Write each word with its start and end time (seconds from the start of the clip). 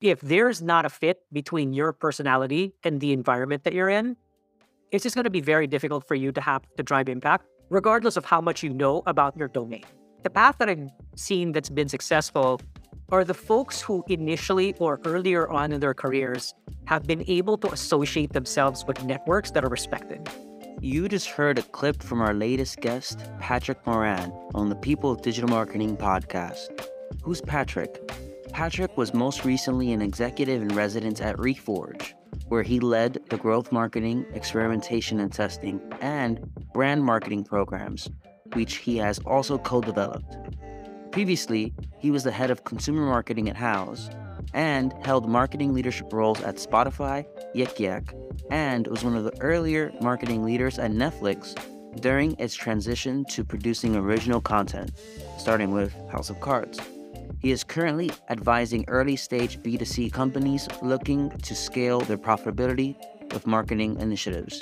if 0.00 0.20
there's 0.20 0.62
not 0.62 0.86
a 0.86 0.88
fit 0.88 1.20
between 1.32 1.72
your 1.72 1.92
personality 1.92 2.74
and 2.84 3.00
the 3.00 3.12
environment 3.12 3.64
that 3.64 3.74
you're 3.74 3.90
in, 3.90 4.16
it's 4.90 5.02
just 5.02 5.14
going 5.14 5.24
to 5.24 5.30
be 5.30 5.40
very 5.40 5.66
difficult 5.66 6.08
for 6.08 6.14
you 6.14 6.32
to 6.32 6.40
have 6.40 6.62
to 6.76 6.82
drive 6.82 7.08
impact, 7.08 7.46
regardless 7.68 8.16
of 8.16 8.24
how 8.24 8.40
much 8.40 8.62
you 8.62 8.70
know 8.70 9.02
about 9.06 9.36
your 9.36 9.48
domain. 9.48 9.84
The 10.22 10.30
path 10.30 10.56
that 10.58 10.68
I've 10.68 10.88
seen 11.16 11.52
that's 11.52 11.68
been 11.68 11.88
successful 11.88 12.60
are 13.10 13.24
the 13.24 13.34
folks 13.34 13.80
who 13.80 14.04
initially 14.08 14.74
or 14.78 15.00
earlier 15.04 15.48
on 15.50 15.72
in 15.72 15.80
their 15.80 15.94
careers 15.94 16.54
have 16.86 17.06
been 17.06 17.24
able 17.28 17.58
to 17.58 17.70
associate 17.70 18.32
themselves 18.32 18.84
with 18.86 19.04
networks 19.04 19.50
that 19.50 19.64
are 19.64 19.68
respected. 19.68 20.28
You 20.80 21.08
just 21.08 21.28
heard 21.28 21.58
a 21.58 21.62
clip 21.62 22.02
from 22.02 22.22
our 22.22 22.32
latest 22.32 22.80
guest, 22.80 23.20
Patrick 23.38 23.86
Moran, 23.86 24.32
on 24.54 24.70
the 24.70 24.76
People 24.76 25.10
of 25.12 25.20
Digital 25.20 25.50
Marketing 25.50 25.96
podcast. 25.96 26.88
Who's 27.22 27.42
Patrick? 27.42 28.00
Patrick 28.52 28.96
was 28.96 29.14
most 29.14 29.44
recently 29.44 29.92
an 29.92 30.02
executive 30.02 30.60
in 30.60 30.68
residence 30.68 31.20
at 31.20 31.36
Reforge, 31.36 32.12
where 32.48 32.62
he 32.62 32.80
led 32.80 33.18
the 33.30 33.36
growth 33.36 33.72
marketing, 33.72 34.26
experimentation 34.34 35.20
and 35.20 35.32
testing, 35.32 35.80
and 36.00 36.40
brand 36.74 37.04
marketing 37.04 37.44
programs, 37.44 38.10
which 38.54 38.76
he 38.76 38.96
has 38.96 39.18
also 39.20 39.58
co 39.58 39.80
developed. 39.80 40.36
Previously, 41.12 41.72
he 41.98 42.10
was 42.10 42.24
the 42.24 42.32
head 42.32 42.50
of 42.50 42.64
consumer 42.64 43.06
marketing 43.06 43.48
at 43.48 43.56
Houzz 43.56 44.14
and 44.52 44.92
held 45.04 45.28
marketing 45.28 45.72
leadership 45.72 46.12
roles 46.12 46.40
at 46.42 46.56
Spotify, 46.56 47.24
Yik 47.54 47.78
Yak, 47.78 48.14
and 48.50 48.86
was 48.88 49.04
one 49.04 49.16
of 49.16 49.24
the 49.24 49.40
earlier 49.40 49.92
marketing 50.00 50.44
leaders 50.44 50.78
at 50.78 50.90
Netflix 50.90 51.56
during 52.00 52.38
its 52.38 52.54
transition 52.54 53.24
to 53.26 53.44
producing 53.44 53.96
original 53.96 54.40
content, 54.40 54.92
starting 55.38 55.72
with 55.72 55.92
House 56.10 56.30
of 56.30 56.40
Cards. 56.40 56.80
He 57.40 57.52
is 57.52 57.64
currently 57.64 58.10
advising 58.28 58.84
early 58.88 59.16
stage 59.16 59.60
B2C 59.60 60.12
companies 60.12 60.68
looking 60.82 61.30
to 61.30 61.54
scale 61.54 62.00
their 62.00 62.18
profitability 62.18 62.96
with 63.32 63.46
marketing 63.46 63.98
initiatives. 63.98 64.60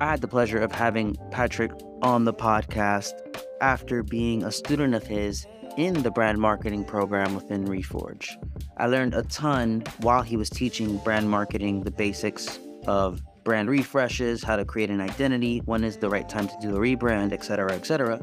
I 0.00 0.10
had 0.10 0.20
the 0.20 0.28
pleasure 0.28 0.58
of 0.58 0.70
having 0.70 1.16
Patrick 1.32 1.72
on 2.00 2.24
the 2.24 2.32
podcast 2.32 3.12
after 3.60 4.04
being 4.04 4.44
a 4.44 4.52
student 4.52 4.94
of 4.94 5.04
his 5.04 5.46
in 5.76 5.94
the 6.02 6.12
brand 6.12 6.38
marketing 6.38 6.84
program 6.84 7.34
within 7.34 7.64
Reforge. 7.64 8.28
I 8.76 8.86
learned 8.86 9.14
a 9.14 9.22
ton 9.24 9.82
while 10.00 10.22
he 10.22 10.36
was 10.36 10.48
teaching 10.48 10.98
brand 10.98 11.28
marketing, 11.28 11.82
the 11.82 11.90
basics 11.90 12.60
of 12.86 13.20
brand 13.42 13.68
refreshes, 13.68 14.44
how 14.44 14.54
to 14.56 14.64
create 14.64 14.90
an 14.90 15.00
identity, 15.00 15.58
when 15.64 15.82
is 15.82 15.96
the 15.96 16.08
right 16.08 16.28
time 16.28 16.46
to 16.46 16.54
do 16.60 16.76
a 16.76 16.78
rebrand, 16.78 17.32
etc., 17.32 17.72
etc. 17.72 18.20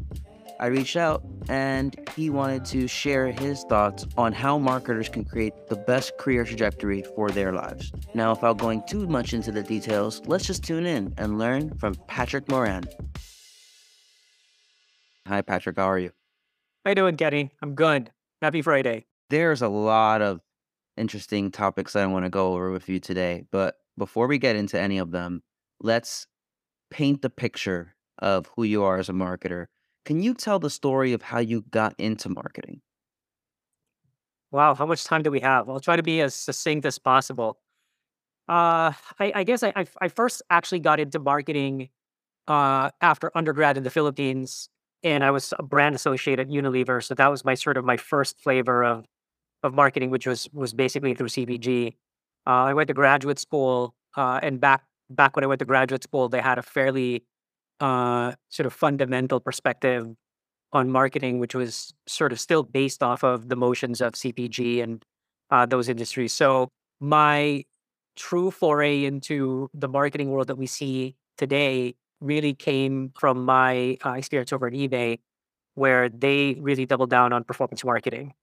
I 0.61 0.67
reached 0.67 0.97
out 0.97 1.23
and 1.47 1.95
he 2.17 2.29
wanted 2.29 2.65
to 2.65 2.85
share 2.85 3.27
his 3.31 3.63
thoughts 3.63 4.05
on 4.17 4.33
how 4.33 4.57
marketers 4.57 5.07
can 5.07 5.23
create 5.23 5.53
the 5.69 5.77
best 5.77 6.17
career 6.17 6.43
trajectory 6.43 7.03
for 7.15 7.29
their 7.29 7.53
lives. 7.53 7.93
Now, 8.13 8.31
without 8.31 8.57
going 8.57 8.83
too 8.85 9.07
much 9.07 9.33
into 9.33 9.53
the 9.53 9.63
details, 9.63 10.21
let's 10.25 10.45
just 10.45 10.61
tune 10.61 10.85
in 10.85 11.13
and 11.17 11.39
learn 11.39 11.77
from 11.77 11.95
Patrick 12.07 12.49
Moran. 12.49 12.83
Hi, 15.27 15.41
Patrick. 15.41 15.77
How 15.77 15.85
are 15.85 15.99
you? 15.99 16.11
How 16.83 16.91
you 16.91 16.95
doing, 16.95 17.15
Kenny? 17.15 17.52
I'm 17.61 17.73
good. 17.73 18.11
Happy 18.41 18.61
Friday. 18.61 19.05
There's 19.30 19.61
a 19.61 19.69
lot 19.69 20.21
of 20.21 20.41
interesting 20.97 21.52
topics 21.52 21.93
that 21.93 22.03
I 22.03 22.07
want 22.07 22.25
to 22.25 22.30
go 22.30 22.53
over 22.53 22.69
with 22.69 22.89
you 22.89 22.99
today, 22.99 23.45
but 23.49 23.75
before 23.97 24.27
we 24.27 24.37
get 24.37 24.57
into 24.57 24.77
any 24.77 24.97
of 24.97 25.11
them, 25.11 25.41
let's 25.80 26.27
paint 26.91 27.21
the 27.21 27.30
picture 27.30 27.95
of 28.17 28.49
who 28.57 28.63
you 28.63 28.83
are 28.83 28.97
as 28.97 29.07
a 29.07 29.13
marketer 29.13 29.67
can 30.05 30.22
you 30.22 30.33
tell 30.33 30.59
the 30.59 30.69
story 30.69 31.14
of 31.14 31.22
how 31.22 31.39
you 31.39 31.64
got 31.69 31.94
into 31.97 32.30
marketing? 32.30 32.81
Wow, 34.52 34.73
how 34.73 34.86
much 34.86 35.03
time 35.03 35.22
do 35.22 35.30
we 35.30 35.42
have? 35.42 35.69
I'll 35.69 35.80
try 35.80 35.95
to 35.95 36.03
be 36.03 36.22
as 36.22 36.33
succinct 36.33 36.86
as 36.86 36.97
possible. 36.97 37.59
Uh, 38.47 38.94
I, 39.20 39.31
I 39.36 39.44
guess 39.44 39.61
I, 39.61 39.86
I, 40.02 40.08
first 40.08 40.42
actually 40.50 40.80
got 40.80 41.00
into 41.00 41.20
marketing 41.20 41.89
uh, 42.47 42.89
after 43.00 43.31
undergrad 43.36 43.77
in 43.77 43.83
the 43.83 43.92
Philippines, 43.92 44.70
and 45.04 45.23
I 45.23 45.30
was 45.30 45.54
a 45.59 45.61
brand 45.61 45.93
associate 45.93 46.39
at 46.39 46.48
Unilever. 46.48 47.04
So 47.04 47.14
that 47.14 47.27
was 47.27 47.45
my 47.45 47.54
sort 47.54 47.77
of 47.77 47.86
my 47.86 47.98
first 47.98 48.39
flavor 48.42 48.83
of 48.83 49.05
of 49.61 49.76
marketing, 49.76 50.09
which 50.09 50.26
was 50.26 50.49
was 50.52 50.73
basically 50.73 51.14
through 51.14 51.27
CPG. 51.27 51.89
Uh, 52.48 52.49
I 52.49 52.73
went 52.73 52.88
to 52.88 52.95
graduate 52.95 53.38
school, 53.38 53.93
uh, 54.17 54.39
and 54.42 54.59
back 54.59 54.82
back 55.11 55.36
when 55.36 55.43
I 55.43 55.48
went 55.48 55.59
to 55.59 55.65
graduate 55.65 56.04
school, 56.04 56.27
they 56.27 56.42
had 56.42 56.58
a 56.58 56.64
fairly 56.64 57.26
uh, 57.79 58.33
sort 58.49 58.65
of 58.65 58.73
fundamental 58.73 59.39
perspective 59.39 60.07
on 60.71 60.89
marketing, 60.89 61.39
which 61.39 61.55
was 61.55 61.93
sort 62.07 62.31
of 62.31 62.39
still 62.39 62.63
based 62.63 63.01
off 63.01 63.23
of 63.23 63.49
the 63.49 63.55
motions 63.55 64.01
of 64.01 64.13
CPG 64.13 64.83
and 64.83 65.03
uh, 65.49 65.65
those 65.65 65.89
industries. 65.89 66.33
So 66.33 66.69
my 66.99 67.63
true 68.15 68.51
foray 68.51 69.05
into 69.05 69.69
the 69.73 69.87
marketing 69.87 70.29
world 70.29 70.47
that 70.47 70.57
we 70.57 70.67
see 70.67 71.15
today 71.37 71.95
really 72.21 72.53
came 72.53 73.11
from 73.17 73.45
my 73.45 73.97
uh, 74.05 74.11
experience 74.11 74.51
over 74.51 74.67
at 74.67 74.73
eBay, 74.73 75.19
where 75.75 76.09
they 76.09 76.57
really 76.59 76.85
doubled 76.85 77.09
down 77.09 77.31
on 77.33 77.43
performance 77.43 77.83
marketing, 77.83 78.33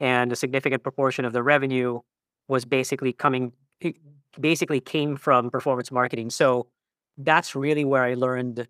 and 0.00 0.32
a 0.32 0.36
significant 0.36 0.82
proportion 0.82 1.24
of 1.24 1.32
the 1.32 1.42
revenue 1.42 2.00
was 2.48 2.64
basically 2.64 3.12
coming, 3.12 3.52
basically 4.40 4.80
came 4.80 5.16
from 5.16 5.50
performance 5.50 5.92
marketing. 5.92 6.30
So 6.30 6.68
that's 7.18 7.54
really 7.54 7.84
where 7.84 8.02
I 8.02 8.14
learned 8.14 8.66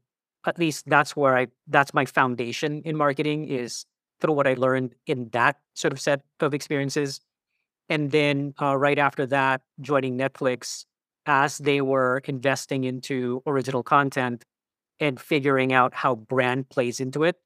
at 0.48 0.58
least 0.58 0.88
that's 0.88 1.14
where 1.14 1.36
I 1.36 1.48
that's 1.66 1.94
my 1.94 2.04
foundation 2.04 2.82
in 2.84 2.96
marketing 2.96 3.48
is 3.48 3.84
through 4.20 4.34
what 4.34 4.46
I 4.46 4.54
learned 4.54 4.94
in 5.06 5.28
that 5.32 5.56
sort 5.74 5.92
of 5.92 6.00
set 6.00 6.22
of 6.40 6.54
experiences. 6.54 7.20
And 7.88 8.10
then 8.10 8.54
uh, 8.60 8.76
right 8.76 8.98
after 8.98 9.26
that, 9.26 9.62
joining 9.80 10.18
Netflix 10.18 10.84
as 11.26 11.58
they 11.58 11.80
were 11.80 12.22
investing 12.24 12.84
into 12.84 13.42
original 13.46 13.82
content 13.82 14.44
and 14.98 15.20
figuring 15.20 15.72
out 15.72 15.94
how 15.94 16.16
brand 16.16 16.68
plays 16.68 17.00
into 17.00 17.22
it. 17.22 17.36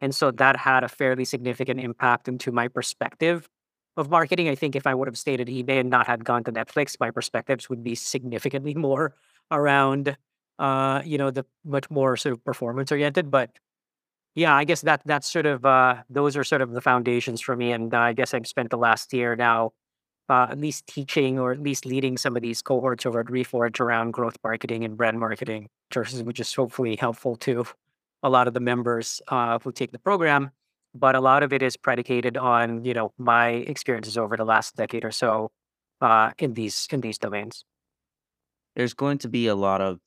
And 0.00 0.14
so 0.14 0.30
that 0.30 0.56
had 0.56 0.84
a 0.84 0.88
fairly 0.88 1.24
significant 1.24 1.80
impact 1.80 2.28
into 2.28 2.52
my 2.52 2.68
perspective 2.68 3.48
of 3.96 4.08
marketing. 4.08 4.48
I 4.48 4.54
think 4.54 4.76
if 4.76 4.86
I 4.86 4.94
would 4.94 5.08
have 5.08 5.18
stayed 5.18 5.40
at 5.40 5.48
eBay 5.48 5.80
and 5.80 5.90
not 5.90 6.06
had 6.06 6.24
gone 6.24 6.44
to 6.44 6.52
Netflix, 6.52 6.96
my 7.00 7.10
perspectives 7.10 7.68
would 7.68 7.82
be 7.82 7.94
significantly 7.94 8.74
more 8.86 9.14
around 9.50 10.16
uh, 10.60 11.00
you 11.04 11.18
know, 11.18 11.30
the 11.30 11.44
much 11.64 11.90
more 11.90 12.16
sort 12.16 12.34
of 12.34 12.44
performance 12.44 12.92
oriented. 12.92 13.30
But 13.30 13.50
yeah, 14.34 14.54
I 14.54 14.64
guess 14.64 14.82
that 14.82 15.00
that's 15.06 15.28
sort 15.28 15.46
of 15.46 15.64
uh, 15.64 16.02
those 16.08 16.36
are 16.36 16.44
sort 16.44 16.62
of 16.62 16.70
the 16.72 16.82
foundations 16.82 17.40
for 17.40 17.56
me. 17.56 17.72
And 17.72 17.92
uh, 17.92 17.98
I 17.98 18.12
guess 18.12 18.34
I've 18.34 18.46
spent 18.46 18.70
the 18.70 18.78
last 18.78 19.12
year 19.12 19.34
now 19.34 19.72
uh, 20.28 20.48
at 20.50 20.60
least 20.60 20.86
teaching 20.86 21.38
or 21.38 21.50
at 21.50 21.60
least 21.60 21.86
leading 21.86 22.16
some 22.16 22.36
of 22.36 22.42
these 22.42 22.62
cohorts 22.62 23.06
over 23.06 23.20
at 23.20 23.26
Reforge 23.26 23.80
around 23.80 24.12
growth 24.12 24.36
marketing 24.44 24.84
and 24.84 24.96
brand 24.96 25.18
marketing, 25.18 25.68
which 26.22 26.38
is 26.38 26.54
hopefully 26.54 26.94
helpful 26.94 27.36
to 27.36 27.64
a 28.22 28.28
lot 28.28 28.46
of 28.46 28.52
the 28.54 28.60
members 28.60 29.22
uh, 29.28 29.58
who 29.58 29.72
take 29.72 29.92
the 29.92 29.98
program. 29.98 30.50
But 30.94 31.14
a 31.14 31.20
lot 31.20 31.42
of 31.42 31.52
it 31.54 31.62
is 31.62 31.76
predicated 31.76 32.36
on 32.36 32.84
you 32.84 32.92
know 32.92 33.12
my 33.16 33.48
experiences 33.48 34.18
over 34.18 34.36
the 34.36 34.44
last 34.44 34.76
decade 34.76 35.04
or 35.04 35.10
so 35.10 35.50
uh, 36.02 36.32
in 36.38 36.52
these 36.52 36.86
in 36.92 37.00
these 37.00 37.16
domains. 37.16 37.64
There's 38.76 38.94
going 38.94 39.18
to 39.18 39.28
be 39.28 39.46
a 39.46 39.54
lot 39.54 39.80
of 39.80 40.00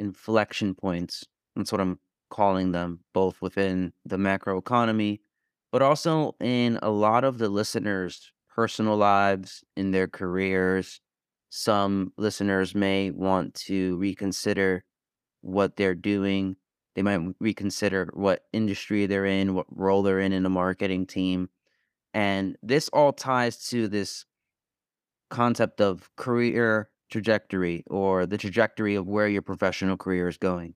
inflection 0.00 0.74
points. 0.74 1.24
That's 1.54 1.70
what 1.70 1.80
I'm 1.80 2.00
calling 2.30 2.72
them, 2.72 3.00
both 3.12 3.40
within 3.40 3.92
the 4.04 4.18
macro 4.18 4.58
economy, 4.58 5.20
but 5.70 5.82
also 5.82 6.34
in 6.40 6.78
a 6.82 6.90
lot 6.90 7.22
of 7.22 7.38
the 7.38 7.48
listeners' 7.48 8.32
personal 8.48 8.96
lives, 8.96 9.62
in 9.76 9.92
their 9.92 10.08
careers. 10.08 11.00
Some 11.50 12.12
listeners 12.16 12.74
may 12.74 13.10
want 13.10 13.54
to 13.66 13.96
reconsider 13.98 14.84
what 15.40 15.76
they're 15.76 15.94
doing. 15.94 16.56
They 16.94 17.02
might 17.02 17.20
reconsider 17.40 18.10
what 18.12 18.44
industry 18.52 19.06
they're 19.06 19.26
in, 19.26 19.54
what 19.54 19.66
role 19.70 20.02
they're 20.02 20.20
in 20.20 20.32
in 20.32 20.46
a 20.46 20.50
marketing 20.50 21.06
team. 21.06 21.48
And 22.12 22.56
this 22.62 22.88
all 22.88 23.12
ties 23.12 23.68
to 23.68 23.88
this 23.88 24.24
concept 25.30 25.80
of 25.80 26.10
career 26.16 26.89
trajectory 27.10 27.84
or 27.88 28.26
the 28.26 28.38
trajectory 28.38 28.94
of 28.94 29.06
where 29.06 29.28
your 29.28 29.42
professional 29.42 29.96
career 29.96 30.28
is 30.28 30.36
going. 30.36 30.74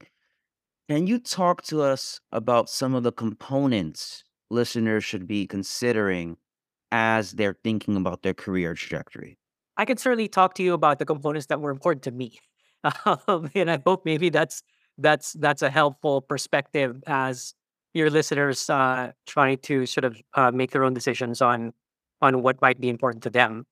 Can 0.88 1.06
you 1.06 1.18
talk 1.18 1.62
to 1.62 1.80
us 1.80 2.20
about 2.30 2.68
some 2.68 2.94
of 2.94 3.02
the 3.02 3.12
components 3.12 4.24
listeners 4.50 5.04
should 5.04 5.26
be 5.26 5.46
considering 5.46 6.36
as 6.92 7.32
they're 7.32 7.56
thinking 7.64 7.96
about 7.96 8.22
their 8.22 8.34
career 8.34 8.74
trajectory? 8.74 9.38
I 9.76 9.84
can 9.84 9.96
certainly 9.96 10.28
talk 10.28 10.54
to 10.54 10.62
you 10.62 10.74
about 10.74 10.98
the 10.98 11.06
components 11.06 11.46
that 11.46 11.60
were 11.60 11.70
important 11.70 12.02
to 12.04 12.10
me. 12.10 12.38
Um, 13.06 13.50
and 13.54 13.70
I 13.70 13.80
hope 13.82 14.04
maybe 14.04 14.28
that's 14.28 14.62
that's 14.98 15.32
that's 15.32 15.62
a 15.62 15.70
helpful 15.70 16.20
perspective 16.20 17.02
as 17.06 17.54
your 17.94 18.10
listeners 18.10 18.68
uh, 18.68 19.12
trying 19.26 19.56
to 19.58 19.86
sort 19.86 20.04
of 20.04 20.20
uh, 20.34 20.50
make 20.50 20.72
their 20.72 20.84
own 20.84 20.92
decisions 20.92 21.40
on 21.40 21.72
on 22.20 22.42
what 22.42 22.60
might 22.60 22.78
be 22.78 22.90
important 22.90 23.22
to 23.22 23.30
them. 23.30 23.64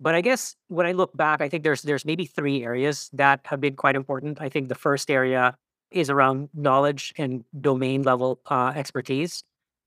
But 0.00 0.14
I 0.14 0.20
guess 0.20 0.54
when 0.68 0.86
I 0.86 0.92
look 0.92 1.16
back, 1.16 1.40
I 1.40 1.48
think 1.48 1.64
there's 1.64 1.82
there's 1.82 2.04
maybe 2.04 2.24
three 2.26 2.64
areas 2.64 3.10
that 3.12 3.40
have 3.44 3.60
been 3.60 3.76
quite 3.76 3.96
important. 3.96 4.40
I 4.40 4.48
think 4.48 4.68
the 4.68 4.74
first 4.76 5.10
area 5.10 5.56
is 5.90 6.10
around 6.10 6.50
knowledge 6.54 7.14
and 7.18 7.44
domain 7.60 8.02
level 8.02 8.40
uh, 8.46 8.72
expertise. 8.76 9.42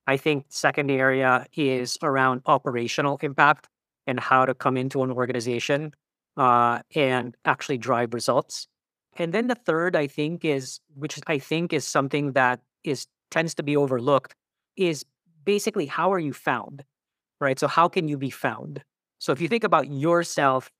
I 0.08 0.18
think 0.18 0.46
second 0.50 0.90
area 0.92 1.46
is 1.56 1.98
around 2.02 2.42
operational 2.46 3.18
impact. 3.22 3.70
and 4.08 4.20
how 4.20 4.46
to 4.46 4.54
come 4.54 4.78
into 4.78 5.04
an 5.04 5.12
organization 5.12 5.94
uh, 6.38 6.80
and 6.96 7.36
actually 7.46 7.78
drive 7.78 8.14
results. 8.14 8.68
And 9.18 9.34
then 9.34 9.48
the 9.48 9.56
third, 9.56 9.96
I 9.96 10.08
think, 10.08 10.44
is 10.46 10.80
which 10.96 11.20
I 11.28 11.38
think 11.40 11.74
is 11.74 11.86
something 11.86 12.34
that 12.34 12.62
is 12.84 13.08
tends 13.30 13.54
to 13.56 13.64
be 13.64 13.78
overlooked, 13.78 14.36
is 14.76 15.06
basically 15.46 15.86
how 15.86 16.12
are 16.12 16.20
you 16.20 16.34
found, 16.34 16.84
right? 17.40 17.60
So 17.60 17.68
how 17.68 17.88
can 17.88 18.08
you 18.08 18.18
be 18.18 18.30
found? 18.32 18.84
So 19.22 19.32
if 19.32 19.40
you 19.40 19.48
think 19.48 19.64
about 19.64 19.88
yourself 19.88 20.72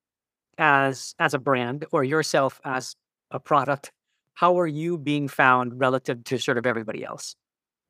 as 0.58 1.14
as 1.20 1.36
a 1.36 1.40
brand 1.40 1.86
or 1.92 2.04
yourself 2.04 2.60
as 2.66 2.96
a 3.30 3.40
product, 3.40 3.92
how 4.34 4.60
are 4.60 4.66
you 4.66 4.98
being 4.98 5.28
found 5.28 5.80
relative 5.80 6.24
to 6.24 6.40
sort 6.40 6.58
of 6.58 6.66
everybody 6.66 7.06
else? 7.06 7.36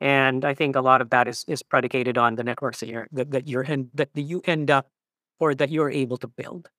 And 0.02 0.44
I 0.44 0.54
think 0.54 0.76
a 0.76 0.82
lot 0.82 1.00
of 1.00 1.10
that 1.12 1.30
is 1.30 1.46
is 1.48 1.64
predicated 1.64 2.18
on 2.18 2.36
the 2.36 2.44
networks 2.44 2.82
that 2.82 2.90
you're 2.90 3.08
that, 3.14 3.32
that 3.32 3.48
you're 3.48 3.64
in 3.64 3.90
that 3.94 4.10
you 4.14 4.42
end 4.44 4.70
up 4.70 4.90
or 5.40 5.56
that 5.56 5.70
you're 5.72 5.90
able 5.90 6.18
to 6.18 6.28
build. 6.28 6.70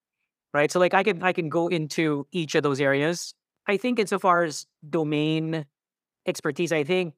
Right. 0.52 0.70
So 0.70 0.78
like 0.78 0.92
I 0.92 1.02
can 1.02 1.22
I 1.22 1.32
can 1.32 1.48
go 1.48 1.68
into 1.68 2.26
each 2.30 2.54
of 2.54 2.62
those 2.62 2.78
areas. 2.78 3.32
I 3.66 3.78
think 3.78 3.98
insofar 3.98 4.42
as 4.44 4.66
domain 4.90 5.64
expertise, 6.26 6.72
I 6.72 6.84
think 6.84 7.14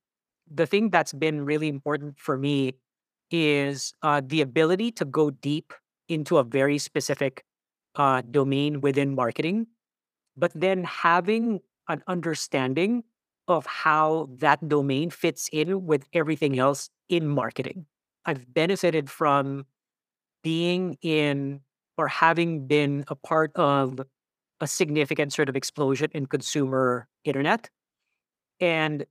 the 0.48 0.66
thing 0.66 0.90
that's 0.90 1.12
been 1.12 1.44
really 1.44 1.66
important 1.66 2.20
for 2.20 2.38
me 2.38 2.74
is 3.32 3.92
uh, 4.02 4.20
the 4.24 4.40
ability 4.40 4.92
to 4.92 5.04
go 5.04 5.30
deep 5.30 5.72
into 6.08 6.38
a 6.38 6.44
very 6.44 6.78
specific 6.78 7.44
uh, 7.96 8.22
domain 8.30 8.80
within 8.80 9.14
marketing, 9.14 9.66
but 10.36 10.52
then 10.54 10.84
having 10.84 11.60
an 11.88 12.02
understanding 12.06 13.04
of 13.46 13.66
how 13.66 14.28
that 14.38 14.68
domain 14.68 15.10
fits 15.10 15.48
in 15.52 15.86
with 15.86 16.06
everything 16.12 16.58
else 16.58 16.88
in 17.08 17.28
marketing. 17.28 17.86
I've 18.24 18.52
benefited 18.52 19.10
from 19.10 19.66
being 20.42 20.96
in 21.02 21.60
or 21.96 22.08
having 22.08 22.66
been 22.66 23.04
a 23.08 23.14
part 23.14 23.52
of 23.54 24.00
a 24.60 24.66
significant 24.66 25.32
sort 25.32 25.48
of 25.48 25.56
explosion 25.56 26.10
in 26.14 26.26
consumer 26.26 27.06
internet. 27.24 27.70
And 28.60 29.04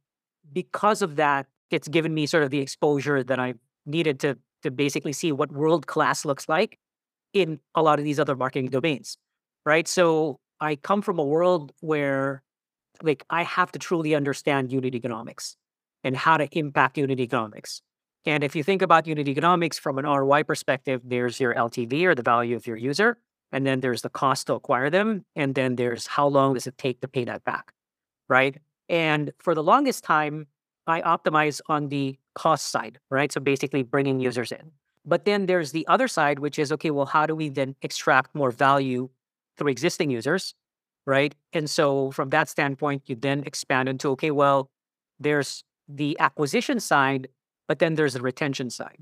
because 0.51 1.01
of 1.01 1.15
that, 1.17 1.47
it's 1.69 1.87
given 1.87 2.13
me 2.13 2.25
sort 2.25 2.43
of 2.43 2.49
the 2.49 2.59
exposure 2.59 3.23
that 3.23 3.39
I 3.39 3.55
needed 3.85 4.19
to 4.21 4.37
to 4.63 4.71
basically 4.71 5.13
see 5.13 5.31
what 5.31 5.51
world 5.51 5.87
class 5.87 6.25
looks 6.25 6.49
like 6.49 6.79
in 7.33 7.59
a 7.75 7.81
lot 7.81 7.99
of 7.99 8.05
these 8.05 8.19
other 8.19 8.35
marketing 8.35 8.69
domains. 8.69 9.17
Right. 9.65 9.87
So 9.87 10.39
I 10.59 10.75
come 10.75 11.01
from 11.01 11.19
a 11.19 11.23
world 11.23 11.71
where 11.79 12.43
like 13.01 13.25
I 13.29 13.43
have 13.43 13.71
to 13.71 13.79
truly 13.79 14.13
understand 14.13 14.71
unit 14.71 14.93
economics 14.95 15.55
and 16.03 16.15
how 16.15 16.37
to 16.37 16.47
impact 16.57 16.97
unit 16.97 17.19
economics. 17.19 17.81
And 18.25 18.43
if 18.43 18.55
you 18.55 18.63
think 18.63 18.81
about 18.81 19.07
unit 19.07 19.27
economics 19.27 19.77
from 19.77 19.97
an 19.97 20.05
ROI 20.05 20.43
perspective, 20.43 21.01
there's 21.03 21.39
your 21.39 21.53
LTV 21.53 22.05
or 22.05 22.15
the 22.15 22.21
value 22.21 22.55
of 22.55 22.67
your 22.67 22.77
user, 22.77 23.17
and 23.51 23.65
then 23.65 23.81
there's 23.81 24.01
the 24.01 24.09
cost 24.09 24.47
to 24.47 24.53
acquire 24.53 24.89
them, 24.89 25.25
and 25.35 25.55
then 25.55 25.75
there's 25.75 26.07
how 26.07 26.27
long 26.27 26.53
does 26.53 26.67
it 26.67 26.77
take 26.77 27.01
to 27.01 27.07
pay 27.07 27.25
that 27.25 27.43
back, 27.43 27.73
right? 28.29 28.57
And 28.87 29.31
for 29.39 29.53
the 29.53 29.63
longest 29.63 30.03
time, 30.03 30.47
I 30.87 31.01
optimize 31.01 31.61
on 31.67 31.89
the 31.89 32.17
cost 32.35 32.69
side, 32.71 32.99
right? 33.09 33.31
So 33.31 33.39
basically 33.39 33.83
bringing 33.83 34.19
users 34.19 34.51
in. 34.51 34.71
But 35.05 35.25
then 35.25 35.45
there's 35.45 35.71
the 35.71 35.85
other 35.87 36.07
side, 36.07 36.39
which 36.39 36.57
is 36.57 36.71
okay, 36.71 36.91
well, 36.91 37.05
how 37.05 37.25
do 37.25 37.35
we 37.35 37.49
then 37.49 37.75
extract 37.81 38.33
more 38.35 38.51
value 38.51 39.09
through 39.57 39.69
existing 39.69 40.09
users? 40.09 40.55
right? 41.05 41.35
And 41.51 41.69
so 41.69 42.11
from 42.11 42.29
that 42.29 42.49
standpoint, 42.49 43.03
you 43.07 43.15
then 43.15 43.43
expand 43.45 43.89
into 43.89 44.09
okay, 44.09 44.31
well, 44.31 44.69
there's 45.19 45.63
the 45.87 46.17
acquisition 46.19 46.79
side, 46.79 47.27
but 47.67 47.79
then 47.79 47.95
there's 47.95 48.13
the 48.13 48.21
retention 48.21 48.69
side. 48.69 48.99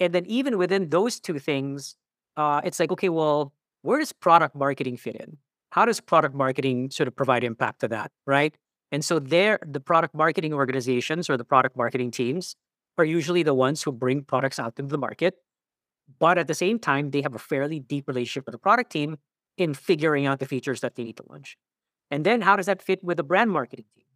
And 0.00 0.12
then 0.12 0.26
even 0.26 0.58
within 0.58 0.90
those 0.90 1.20
two 1.20 1.38
things, 1.38 1.96
uh, 2.36 2.60
it's 2.64 2.78
like, 2.78 2.92
okay, 2.92 3.08
well, 3.08 3.52
where 3.82 3.98
does 3.98 4.12
product 4.12 4.54
marketing 4.54 4.96
fit 4.96 5.16
in? 5.16 5.38
How 5.70 5.84
does 5.84 6.00
product 6.00 6.34
marketing 6.34 6.90
sort 6.90 7.08
of 7.08 7.16
provide 7.16 7.44
impact 7.44 7.80
to 7.80 7.88
that, 7.88 8.10
right? 8.26 8.54
And 8.90 9.04
so 9.04 9.18
there, 9.18 9.58
the 9.66 9.80
product 9.80 10.14
marketing 10.14 10.52
organizations 10.54 11.28
or 11.28 11.36
the 11.36 11.44
product 11.44 11.76
marketing 11.76 12.10
teams 12.10 12.56
are 12.96 13.04
usually 13.04 13.42
the 13.42 13.54
ones 13.54 13.82
who 13.82 13.92
bring 13.92 14.22
products 14.22 14.58
out 14.58 14.78
into 14.78 14.90
the 14.90 14.98
market. 14.98 15.34
But 16.18 16.38
at 16.38 16.46
the 16.46 16.54
same 16.54 16.78
time, 16.78 17.10
they 17.10 17.20
have 17.22 17.34
a 17.34 17.38
fairly 17.38 17.80
deep 17.80 18.08
relationship 18.08 18.46
with 18.46 18.52
the 18.52 18.58
product 18.58 18.90
team 18.90 19.18
in 19.56 19.74
figuring 19.74 20.26
out 20.26 20.38
the 20.38 20.46
features 20.46 20.80
that 20.80 20.94
they 20.94 21.04
need 21.04 21.16
to 21.18 21.24
launch. 21.28 21.56
And 22.10 22.24
then 22.24 22.40
how 22.40 22.56
does 22.56 22.66
that 22.66 22.80
fit 22.80 23.04
with 23.04 23.18
the 23.18 23.22
brand 23.22 23.50
marketing 23.50 23.84
team? 23.94 24.06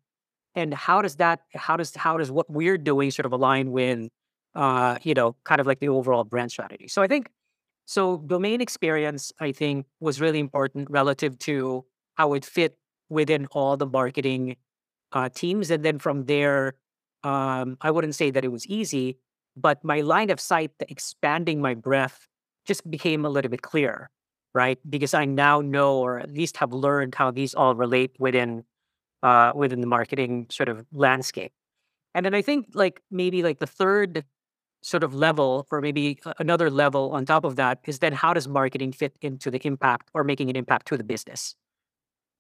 And 0.55 0.73
how 0.73 1.03
does 1.03 1.17
that 1.17 1.41
how 1.55 1.77
does 1.77 1.95
how 1.97 2.17
does 2.17 2.31
what 2.31 2.51
we're 2.51 2.79
doing 2.79 3.11
sort 3.11 3.27
of 3.27 3.33
align 3.33 3.73
with 3.73 4.09
uh, 4.55 4.99
you 5.03 5.15
know, 5.15 5.37
kind 5.45 5.61
of 5.61 5.67
like 5.67 5.81
the 5.81 5.89
overall 5.89 6.25
brand 6.25 6.51
strategy. 6.51 6.89
So 6.89 7.03
I 7.03 7.07
think 7.07 7.29
so 7.87 8.19
domain 8.19 8.61
experience, 8.61 9.33
I 9.41 9.53
think, 9.53 9.87
was 10.01 10.21
really 10.21 10.39
important 10.39 10.91
relative 10.91 11.39
to 11.41 11.85
how 12.15 12.35
it 12.35 12.45
fit 12.45 12.77
within 13.13 13.47
all 13.53 13.77
the 13.77 13.87
marketing 13.87 14.57
uh, 15.13 15.29
teams. 15.29 15.71
And 15.71 15.85
then 15.85 15.99
from 15.99 16.25
there, 16.25 16.75
um, 17.23 17.77
I 17.81 17.91
wouldn't 17.91 18.15
say 18.15 18.31
that 18.31 18.45
it 18.45 18.51
was 18.51 18.67
easy, 18.67 19.19
but 19.57 19.85
my 19.85 20.01
line 20.01 20.31
of 20.31 20.41
sight, 20.41 20.73
the 20.79 20.91
expanding 20.91 21.61
my 21.61 21.75
breath, 21.75 22.27
just 22.65 22.89
became 22.91 23.25
a 23.25 23.29
little 23.29 23.51
bit 23.51 23.63
clearer 23.63 24.11
right? 24.55 24.79
Because 24.89 25.15
I 25.15 25.25
now 25.25 25.61
know, 25.61 25.99
or 25.99 26.19
at 26.19 26.31
least 26.31 26.57
have 26.59 26.73
learned 26.73 27.15
how 27.15 27.31
these 27.31 27.55
all 27.55 27.75
relate 27.75 28.17
within 28.19 28.65
uh, 29.23 29.53
within 29.55 29.81
the 29.81 29.87
marketing 29.87 30.47
sort 30.51 30.69
of 30.69 30.85
landscape. 30.93 31.53
And 32.15 32.27
then 32.27 32.35
I 32.35 32.43
think 32.43 32.67
like 32.75 33.01
maybe 33.11 33.43
like 33.43 33.61
the 33.61 33.67
third 33.67 34.25
sort 34.83 35.05
of 35.05 35.15
level, 35.15 35.67
or 35.71 35.81
maybe 35.81 36.19
another 36.39 36.69
level 36.69 37.13
on 37.13 37.25
top 37.25 37.45
of 37.45 37.55
that, 37.57 37.79
is 37.87 38.01
then 38.01 38.13
how 38.13 38.35
does 38.35 38.49
marketing 38.49 38.93
fit 38.93 39.17
into 39.23 39.51
the 39.51 39.65
impact 39.65 40.11
or 40.13 40.25
making 40.25 40.51
an 40.51 40.57
impact 40.57 40.89
to 40.89 40.97
the 40.97 41.05
business, 41.05 41.55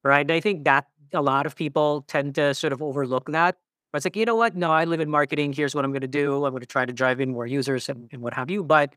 right? 0.04 0.28
I 0.30 0.40
think 0.40 0.64
that 0.64 0.86
a 1.12 1.22
lot 1.22 1.46
of 1.46 1.56
people 1.56 2.04
tend 2.08 2.34
to 2.36 2.54
sort 2.54 2.72
of 2.72 2.82
overlook 2.82 3.30
that. 3.32 3.56
But 3.92 3.98
it's 3.98 4.06
like, 4.06 4.16
you 4.16 4.24
know 4.24 4.36
what? 4.36 4.56
No, 4.56 4.70
I 4.70 4.84
live 4.84 5.00
in 5.00 5.10
marketing. 5.10 5.52
Here's 5.52 5.74
what 5.74 5.84
I'm 5.84 5.92
going 5.92 6.00
to 6.00 6.08
do. 6.08 6.44
I'm 6.46 6.52
going 6.52 6.60
to 6.60 6.66
try 6.66 6.86
to 6.86 6.92
drive 6.92 7.20
in 7.20 7.30
more 7.32 7.46
users 7.46 7.88
and, 7.88 8.08
and 8.10 8.22
what 8.22 8.32
have 8.32 8.50
you. 8.50 8.64
But 8.64 8.94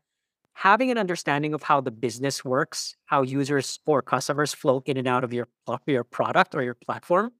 having 0.54 0.90
an 0.90 0.96
understanding 0.96 1.52
of 1.52 1.62
how 1.62 1.82
the 1.82 1.90
business 1.90 2.42
works, 2.42 2.96
how 3.04 3.20
users 3.20 3.78
or 3.84 4.00
customers 4.00 4.54
flow 4.54 4.82
in 4.86 4.96
and 4.96 5.06
out 5.06 5.22
of 5.22 5.34
your, 5.34 5.48
your 5.86 6.02
product 6.02 6.54
or 6.54 6.62
your 6.62 6.74
platform, 6.74 7.30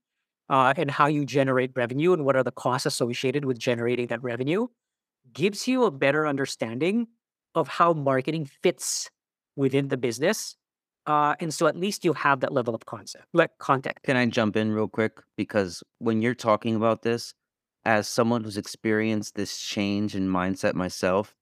uh, 0.51 0.75
and 0.77 0.91
how 0.91 1.07
you 1.07 1.25
generate 1.25 1.73
revenue 1.75 2.13
and 2.13 2.25
what 2.25 2.37
are 2.37 2.43
the 2.43 2.53
costs 2.53 2.87
associated 2.87 3.47
with 3.47 3.59
generating 3.59 4.07
that 4.09 4.23
revenue 4.23 4.67
gives 5.33 5.67
you 5.67 5.85
a 5.85 5.91
better 5.91 6.27
understanding 6.27 7.09
of 7.55 7.69
how 7.69 7.93
marketing 7.93 8.49
fits 8.63 9.11
within 9.57 9.89
the 9.89 9.97
business. 9.97 10.57
Uh, 11.07 11.37
and 11.39 11.55
so 11.55 11.67
at 11.67 11.77
least 11.77 12.05
you 12.05 12.13
have 12.13 12.41
that 12.41 12.53
level 12.53 12.75
of 12.75 12.85
concept, 12.87 13.27
like 13.33 13.57
context. 13.59 14.05
Can 14.05 14.17
I 14.17 14.27
jump 14.27 14.57
in 14.57 14.73
real 14.73 14.89
quick? 14.89 15.21
Because 15.37 15.83
when 15.99 16.21
you're 16.21 16.35
talking 16.35 16.75
about 16.75 17.03
this, 17.03 17.33
as 17.85 18.09
someone 18.09 18.43
who's 18.43 18.57
experienced 18.57 19.37
this 19.37 19.59
change 19.59 20.17
in 20.17 20.29
mindset 20.29 20.75
myself, 20.75 21.35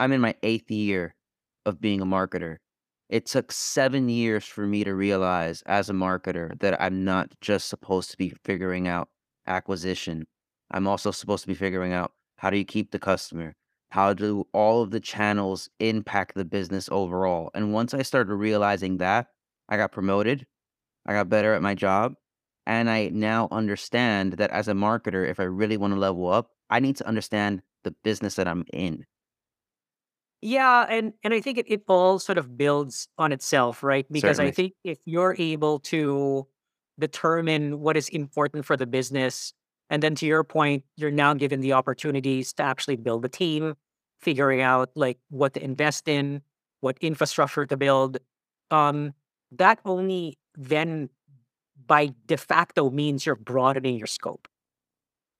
I'm 0.00 0.12
in 0.12 0.20
my 0.20 0.34
eighth 0.42 0.70
year 0.70 1.14
of 1.64 1.80
being 1.80 2.00
a 2.00 2.06
marketer. 2.06 2.56
It 3.08 3.26
took 3.26 3.52
seven 3.52 4.08
years 4.08 4.44
for 4.44 4.66
me 4.66 4.82
to 4.84 4.94
realize 4.94 5.62
as 5.66 5.88
a 5.88 5.94
marketer 5.94 6.58
that 6.60 6.80
I'm 6.82 7.04
not 7.04 7.32
just 7.40 7.68
supposed 7.68 8.10
to 8.10 8.16
be 8.16 8.34
figuring 8.44 8.88
out 8.88 9.08
acquisition. 9.46 10.26
I'm 10.70 10.86
also 10.86 11.12
supposed 11.12 11.42
to 11.44 11.48
be 11.48 11.54
figuring 11.54 11.92
out 11.92 12.12
how 12.36 12.50
do 12.50 12.58
you 12.58 12.64
keep 12.64 12.90
the 12.90 12.98
customer? 12.98 13.54
How 13.90 14.12
do 14.12 14.46
all 14.52 14.82
of 14.82 14.90
the 14.90 15.00
channels 15.00 15.70
impact 15.80 16.34
the 16.34 16.44
business 16.44 16.88
overall? 16.92 17.50
And 17.54 17.72
once 17.72 17.94
I 17.94 18.02
started 18.02 18.34
realizing 18.34 18.98
that, 18.98 19.28
I 19.68 19.76
got 19.76 19.92
promoted, 19.92 20.46
I 21.06 21.14
got 21.14 21.28
better 21.28 21.54
at 21.54 21.62
my 21.62 21.74
job, 21.74 22.14
and 22.66 22.90
I 22.90 23.08
now 23.08 23.48
understand 23.50 24.34
that 24.34 24.50
as 24.50 24.68
a 24.68 24.72
marketer, 24.72 25.28
if 25.28 25.40
I 25.40 25.44
really 25.44 25.76
want 25.78 25.94
to 25.94 25.98
level 25.98 26.28
up, 26.28 26.50
I 26.68 26.80
need 26.80 26.96
to 26.96 27.06
understand 27.06 27.62
the 27.84 27.92
business 28.04 28.34
that 28.34 28.46
I'm 28.46 28.64
in. 28.72 29.06
Yeah, 30.40 30.86
and 30.88 31.14
and 31.24 31.34
I 31.34 31.40
think 31.40 31.58
it, 31.58 31.66
it 31.68 31.82
all 31.88 32.18
sort 32.18 32.38
of 32.38 32.56
builds 32.56 33.08
on 33.18 33.32
itself, 33.32 33.82
right? 33.82 34.06
Because 34.10 34.38
I 34.38 34.50
think 34.50 34.74
if 34.84 34.98
you're 35.04 35.34
able 35.38 35.80
to 35.80 36.46
determine 36.98 37.80
what 37.80 37.96
is 37.96 38.08
important 38.08 38.64
for 38.64 38.76
the 38.76 38.86
business, 38.86 39.52
and 39.90 40.02
then 40.02 40.14
to 40.16 40.26
your 40.26 40.44
point, 40.44 40.84
you're 40.96 41.10
now 41.10 41.34
given 41.34 41.60
the 41.60 41.72
opportunities 41.72 42.52
to 42.54 42.62
actually 42.62 42.96
build 42.96 43.24
a 43.24 43.28
team, 43.28 43.74
figuring 44.20 44.60
out 44.60 44.90
like 44.94 45.18
what 45.30 45.54
to 45.54 45.62
invest 45.64 46.08
in, 46.08 46.42
what 46.80 46.98
infrastructure 47.00 47.66
to 47.66 47.76
build. 47.76 48.18
Um, 48.70 49.14
that 49.52 49.78
only 49.84 50.38
then 50.56 51.08
by 51.86 52.12
de 52.26 52.36
facto 52.36 52.90
means 52.90 53.24
you're 53.24 53.36
broadening 53.36 53.96
your 53.96 54.06
scope, 54.06 54.48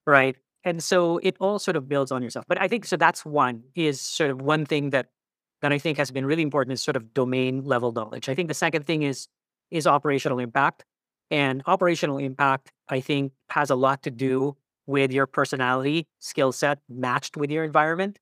right? 0.06 0.36
And 0.64 0.82
so 0.82 1.18
it 1.18 1.36
all 1.40 1.58
sort 1.58 1.76
of 1.76 1.88
builds 1.88 2.10
on 2.12 2.22
yourself. 2.22 2.44
But 2.48 2.60
I 2.60 2.68
think 2.68 2.84
so 2.84 2.96
that's 2.96 3.24
one 3.24 3.62
is 3.74 4.00
sort 4.00 4.30
of 4.30 4.40
one 4.40 4.66
thing 4.66 4.90
that 4.90 5.06
that 5.60 5.72
I 5.72 5.78
think 5.78 5.98
has 5.98 6.10
been 6.10 6.24
really 6.24 6.42
important 6.42 6.72
is 6.72 6.82
sort 6.82 6.96
of 6.96 7.12
domain 7.14 7.64
level 7.64 7.92
knowledge. 7.92 8.28
I 8.28 8.34
think 8.34 8.48
the 8.48 8.54
second 8.54 8.86
thing 8.86 9.02
is 9.02 9.28
is 9.70 9.86
operational 9.86 10.38
impact. 10.38 10.84
And 11.30 11.62
operational 11.66 12.18
impact, 12.18 12.72
I 12.88 13.00
think, 13.00 13.32
has 13.50 13.70
a 13.70 13.74
lot 13.74 14.02
to 14.04 14.10
do 14.10 14.56
with 14.86 15.12
your 15.12 15.26
personality, 15.26 16.06
skill 16.18 16.52
set 16.52 16.78
matched 16.88 17.36
with 17.36 17.50
your 17.50 17.64
environment. 17.64 18.18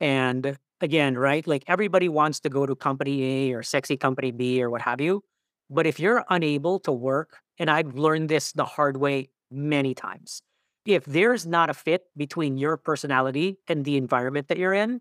And 0.00 0.56
again, 0.80 1.18
right? 1.18 1.46
Like 1.46 1.64
everybody 1.66 2.08
wants 2.08 2.40
to 2.40 2.48
go 2.48 2.64
to 2.64 2.74
company 2.74 3.50
A 3.50 3.54
or 3.54 3.62
sexy 3.62 3.96
company 3.96 4.30
B 4.30 4.62
or 4.62 4.70
what 4.70 4.82
have 4.82 5.00
you. 5.00 5.22
But 5.68 5.86
if 5.86 6.00
you're 6.00 6.24
unable 6.30 6.78
to 6.80 6.92
work, 6.92 7.38
and 7.58 7.70
I've 7.70 7.94
learned 7.94 8.28
this 8.28 8.52
the 8.52 8.64
hard 8.64 8.96
way 8.96 9.28
many 9.50 9.94
times, 9.94 10.42
if 10.84 11.04
there's 11.04 11.46
not 11.46 11.68
a 11.68 11.74
fit 11.74 12.04
between 12.16 12.56
your 12.56 12.76
personality 12.76 13.58
and 13.68 13.84
the 13.84 13.96
environment 13.96 14.48
that 14.48 14.58
you're 14.58 14.74
in, 14.74 15.00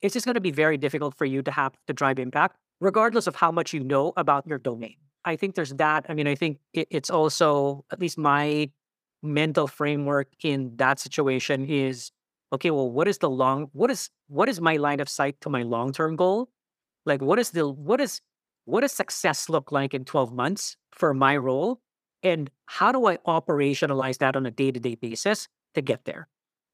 it's 0.00 0.14
just 0.14 0.24
going 0.24 0.34
to 0.34 0.40
be 0.40 0.50
very 0.50 0.78
difficult 0.78 1.14
for 1.16 1.24
you 1.24 1.42
to 1.42 1.50
have 1.50 1.74
to 1.86 1.92
drive 1.92 2.18
impact, 2.18 2.56
regardless 2.80 3.26
of 3.26 3.36
how 3.36 3.52
much 3.52 3.72
you 3.72 3.84
know 3.84 4.12
about 4.16 4.46
your 4.46 4.58
domain. 4.58 4.96
I 5.24 5.36
think 5.36 5.54
there's 5.54 5.74
that. 5.74 6.06
I 6.08 6.14
mean, 6.14 6.26
I 6.26 6.34
think 6.34 6.58
it, 6.72 6.88
it's 6.90 7.10
also, 7.10 7.84
at 7.90 8.00
least 8.00 8.18
my 8.18 8.70
mental 9.22 9.66
framework 9.66 10.28
in 10.42 10.76
that 10.76 10.98
situation 10.98 11.66
is 11.66 12.10
okay, 12.52 12.70
well, 12.70 12.90
what 12.90 13.08
is 13.08 13.18
the 13.18 13.30
long, 13.30 13.68
what 13.72 13.90
is, 13.90 14.10
what 14.28 14.48
is 14.48 14.60
my 14.60 14.76
line 14.76 15.00
of 15.00 15.08
sight 15.08 15.40
to 15.40 15.48
my 15.48 15.62
long 15.62 15.92
term 15.92 16.16
goal? 16.16 16.50
Like, 17.06 17.22
what 17.22 17.38
is 17.38 17.50
the, 17.50 17.68
what 17.68 18.00
is, 18.00 18.20
what 18.64 18.82
does 18.82 18.92
success 18.92 19.48
look 19.48 19.72
like 19.72 19.94
in 19.94 20.04
12 20.04 20.32
months 20.32 20.76
for 20.90 21.14
my 21.14 21.36
role? 21.36 21.80
And 22.22 22.50
how 22.66 22.92
do 22.92 23.06
I 23.06 23.16
operationalize 23.18 24.18
that 24.18 24.36
on 24.36 24.46
a 24.46 24.50
day 24.50 24.70
to 24.70 24.78
day 24.78 24.94
basis 24.94 25.48
to 25.74 25.82
get 25.82 26.04
there? 26.04 26.28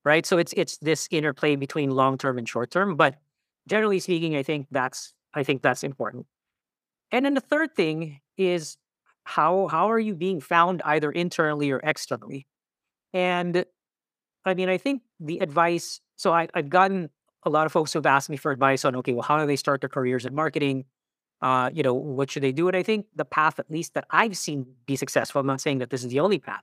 Right. 0.05 0.25
So 0.25 0.38
it's 0.38 0.52
it's 0.55 0.78
this 0.78 1.09
interplay 1.11 1.57
between 1.57 1.90
long 1.90 2.19
term 2.19 2.38
and 2.38 2.49
short 2.49 2.71
term. 2.71 2.97
But 2.97 3.17
generally 3.69 3.99
speaking, 3.99 4.37
I 4.37 4.43
think 4.43 4.67
that's 4.71 5.12
I 5.35 5.43
think 5.43 5.62
that's 5.62 5.83
important. 5.83 6.26
And 7.11 7.25
then 7.25 7.35
the 7.35 7.41
third 7.41 7.75
thing 7.75 8.21
is 8.37 8.77
how 9.25 9.69
how 9.69 9.91
are 9.91 9.99
you 9.99 10.15
being 10.15 10.41
found 10.41 10.83
either 10.85 11.11
internally 11.11 11.71
or 11.71 11.81
externally? 11.83 12.47
And 13.12 13.65
I 14.45 14.55
mean, 14.55 14.69
I 14.69 14.79
think 14.79 15.03
the 15.21 15.38
advice. 15.38 16.00
So 16.17 16.33
I, 16.33 16.49
I've 16.55 16.69
gotten 16.69 17.11
a 17.45 17.50
lot 17.50 17.67
of 17.67 17.73
folks 17.73 17.93
who've 17.93 18.05
asked 18.05 18.31
me 18.31 18.37
for 18.37 18.50
advice 18.53 18.85
on 18.85 18.97
okay, 18.97 19.12
well, 19.12 19.23
how 19.23 19.38
do 19.38 19.47
they 19.47 19.57
start 19.57 19.81
their 19.81 19.88
careers 19.88 20.27
in 20.27 20.35
marketing? 20.35 20.85
uh, 21.41 21.71
you 21.73 21.83
know, 21.83 21.95
what 21.95 22.31
should 22.31 22.43
they 22.43 22.53
do? 22.53 22.69
And 22.69 22.77
I 22.77 22.83
think 22.83 23.07
the 23.15 23.25
path, 23.25 23.59
at 23.59 23.71
least 23.71 23.95
that 23.95 24.07
I've 24.11 24.37
seen 24.37 24.67
be 24.87 24.97
successful, 24.97 25.41
I'm 25.41 25.47
not 25.47 25.61
saying 25.61 25.79
that 25.79 25.91
this 25.91 26.03
is 26.03 26.11
the 26.11 26.21
only 26.21 26.38
path, 26.38 26.62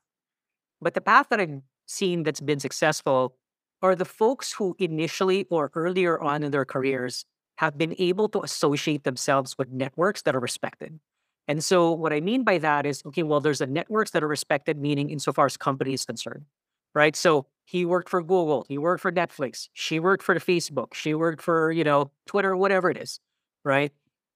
but 0.82 0.94
the 0.94 1.02
path 1.02 1.28
that 1.30 1.40
I've 1.40 1.62
seen 1.86 2.24
that's 2.24 2.42
been 2.42 2.60
successful 2.60 3.38
are 3.82 3.96
the 3.96 4.06
folks 4.06 4.54
who 4.54 4.75
initially 4.80 5.46
or 5.50 5.72
earlier 5.75 6.20
on 6.20 6.44
in 6.44 6.52
their 6.52 6.66
careers 6.66 7.25
have 7.58 7.78
been 7.78 7.96
able 7.98 8.28
to 8.30 8.42
associate 8.42 9.04
themselves 9.04 9.58
with 9.58 9.72
networks 9.72 10.22
that 10.24 10.36
are 10.36 10.40
respected. 10.40 11.00
And 11.48 11.64
so 11.64 11.92
what 11.92 12.12
I 12.12 12.22
mean 12.22 12.44
by 12.44 12.58
that 12.58 12.86
is, 12.86 13.02
okay, 13.06 13.24
well, 13.24 13.40
there's 13.40 13.62
a 13.62 13.68
networks 13.68 14.12
that 14.12 14.24
are 14.24 14.28
respected, 14.28 14.78
meaning 14.78 15.10
insofar 15.10 15.46
as 15.46 15.58
company 15.58 15.94
is 15.94 16.06
concerned, 16.06 16.46
right? 16.94 17.16
So 17.16 17.46
he 17.66 17.86
worked 17.86 18.10
for 18.10 18.22
Google, 18.22 18.66
he 18.68 18.78
worked 18.78 19.02
for 19.02 19.12
Netflix, 19.12 19.70
she 19.74 20.00
worked 20.00 20.24
for 20.24 20.36
Facebook, 20.36 20.94
she 20.94 21.14
worked 21.14 21.42
for, 21.42 21.72
you 21.72 21.84
know, 21.84 22.12
Twitter, 22.26 22.56
whatever 22.58 22.90
it 22.90 22.98
is, 22.98 23.20
right? 23.64 23.92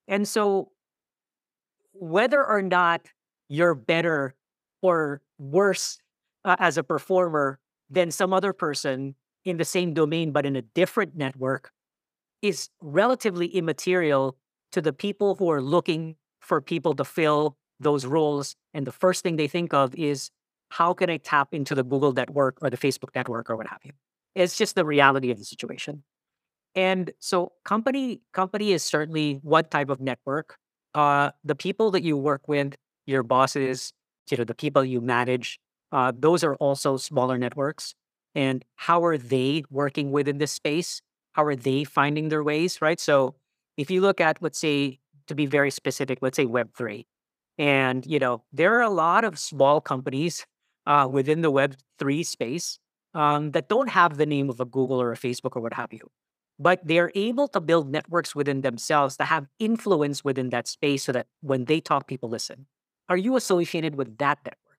And 0.07 0.27
so, 0.27 0.71
whether 1.93 2.45
or 2.45 2.61
not 2.61 3.01
you're 3.49 3.75
better 3.75 4.35
or 4.81 5.21
worse 5.37 5.99
uh, 6.45 6.55
as 6.59 6.77
a 6.77 6.83
performer 6.83 7.59
than 7.89 8.11
some 8.11 8.33
other 8.33 8.53
person 8.53 9.15
in 9.45 9.57
the 9.57 9.65
same 9.65 9.93
domain 9.93 10.31
but 10.31 10.45
in 10.45 10.55
a 10.55 10.61
different 10.61 11.15
network 11.15 11.71
is 12.41 12.69
relatively 12.81 13.47
immaterial 13.47 14.37
to 14.71 14.81
the 14.81 14.93
people 14.93 15.35
who 15.35 15.49
are 15.51 15.61
looking 15.61 16.15
for 16.39 16.61
people 16.61 16.95
to 16.95 17.03
fill 17.03 17.57
those 17.79 18.05
roles. 18.05 18.55
And 18.73 18.85
the 18.85 18.91
first 18.91 19.23
thing 19.23 19.35
they 19.35 19.47
think 19.47 19.73
of 19.73 19.95
is 19.95 20.29
how 20.69 20.93
can 20.93 21.09
I 21.09 21.17
tap 21.17 21.53
into 21.53 21.75
the 21.75 21.83
Google 21.83 22.13
network 22.13 22.57
or 22.61 22.69
the 22.69 22.77
Facebook 22.77 23.15
network 23.15 23.49
or 23.49 23.55
what 23.55 23.67
have 23.67 23.79
you? 23.83 23.91
It's 24.35 24.57
just 24.57 24.75
the 24.75 24.85
reality 24.85 25.31
of 25.31 25.37
the 25.37 25.45
situation. 25.45 26.03
And 26.75 27.11
so 27.19 27.53
company 27.65 28.21
company 28.31 28.73
is 28.73 28.83
certainly 28.83 29.39
one 29.41 29.65
type 29.65 29.89
of 29.89 29.99
network. 29.99 30.57
Uh, 30.93 31.31
the 31.43 31.55
people 31.55 31.91
that 31.91 32.03
you 32.03 32.15
work 32.15 32.47
with, 32.47 32.75
your 33.05 33.23
bosses, 33.23 33.91
you 34.29 34.37
know, 34.37 34.43
the 34.43 34.53
people 34.53 34.85
you 34.85 35.01
manage, 35.01 35.59
uh, 35.91 36.11
those 36.15 36.43
are 36.43 36.55
also 36.55 36.97
smaller 36.97 37.37
networks. 37.37 37.95
And 38.35 38.63
how 38.75 39.03
are 39.03 39.17
they 39.17 39.63
working 39.71 40.11
within 40.11 40.37
this 40.37 40.51
space? 40.51 41.01
How 41.39 41.45
are 41.45 41.55
they 41.55 41.85
finding 41.85 42.27
their 42.27 42.43
ways? 42.43 42.81
Right. 42.81 42.99
So 42.99 43.35
if 43.77 43.89
you 43.89 44.01
look 44.01 44.19
at, 44.19 44.41
let's 44.41 44.59
say, 44.59 44.99
to 45.27 45.35
be 45.35 45.45
very 45.45 45.71
specific, 45.71 46.19
let's 46.21 46.35
say 46.35 46.45
Web 46.45 46.69
three, 46.75 47.07
and 47.57 48.05
you 48.05 48.19
know, 48.19 48.43
there 48.51 48.75
are 48.75 48.81
a 48.81 48.89
lot 48.89 49.23
of 49.23 49.39
small 49.39 49.79
companies 49.79 50.45
uh, 50.85 51.07
within 51.09 51.41
the 51.41 51.51
Web 51.51 51.77
three 51.97 52.23
space 52.23 52.79
um, 53.13 53.51
that 53.51 53.69
don't 53.69 53.89
have 53.89 54.17
the 54.17 54.25
name 54.25 54.49
of 54.49 54.59
a 54.59 54.65
Google 54.65 55.01
or 55.01 55.13
a 55.13 55.17
Facebook 55.17 55.55
or 55.55 55.61
what 55.61 55.73
have 55.73 55.93
you 55.93 56.09
but 56.59 56.85
they're 56.85 57.11
able 57.15 57.47
to 57.47 57.61
build 57.61 57.89
networks 57.89 58.35
within 58.35 58.61
themselves 58.61 59.15
that 59.17 59.25
have 59.25 59.47
influence 59.59 60.25
within 60.25 60.49
that 60.49 60.67
space 60.67 61.03
so 61.05 61.13
that 61.13 61.27
when 61.41 61.65
they 61.65 61.79
talk, 61.79 62.07
people 62.07 62.29
listen. 62.29 62.67
Are 63.07 63.17
you 63.17 63.37
associated 63.37 63.95
with 63.95 64.17
that 64.17 64.39
network? 64.45 64.77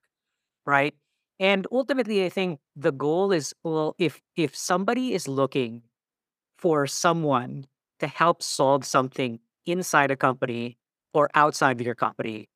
Right. 0.67 0.95
And 1.41 1.67
ultimately, 1.73 2.25
I 2.25 2.29
think 2.29 2.61
the 2.77 2.93
goal 2.93 3.33
is 3.33 3.55
well, 3.65 3.95
if 3.99 4.21
if 4.37 4.55
somebody 4.55 5.15
is 5.15 5.27
looking 5.27 5.83
for 6.61 6.87
someone 6.87 7.65
to 8.01 8.07
help 8.07 8.43
solve 8.43 8.85
something 8.85 9.41
inside 9.65 10.11
a 10.11 10.17
company 10.17 10.77
or 11.15 11.31
outside 11.35 11.81
of 11.81 11.87
your 11.87 11.95
company, 11.95 12.49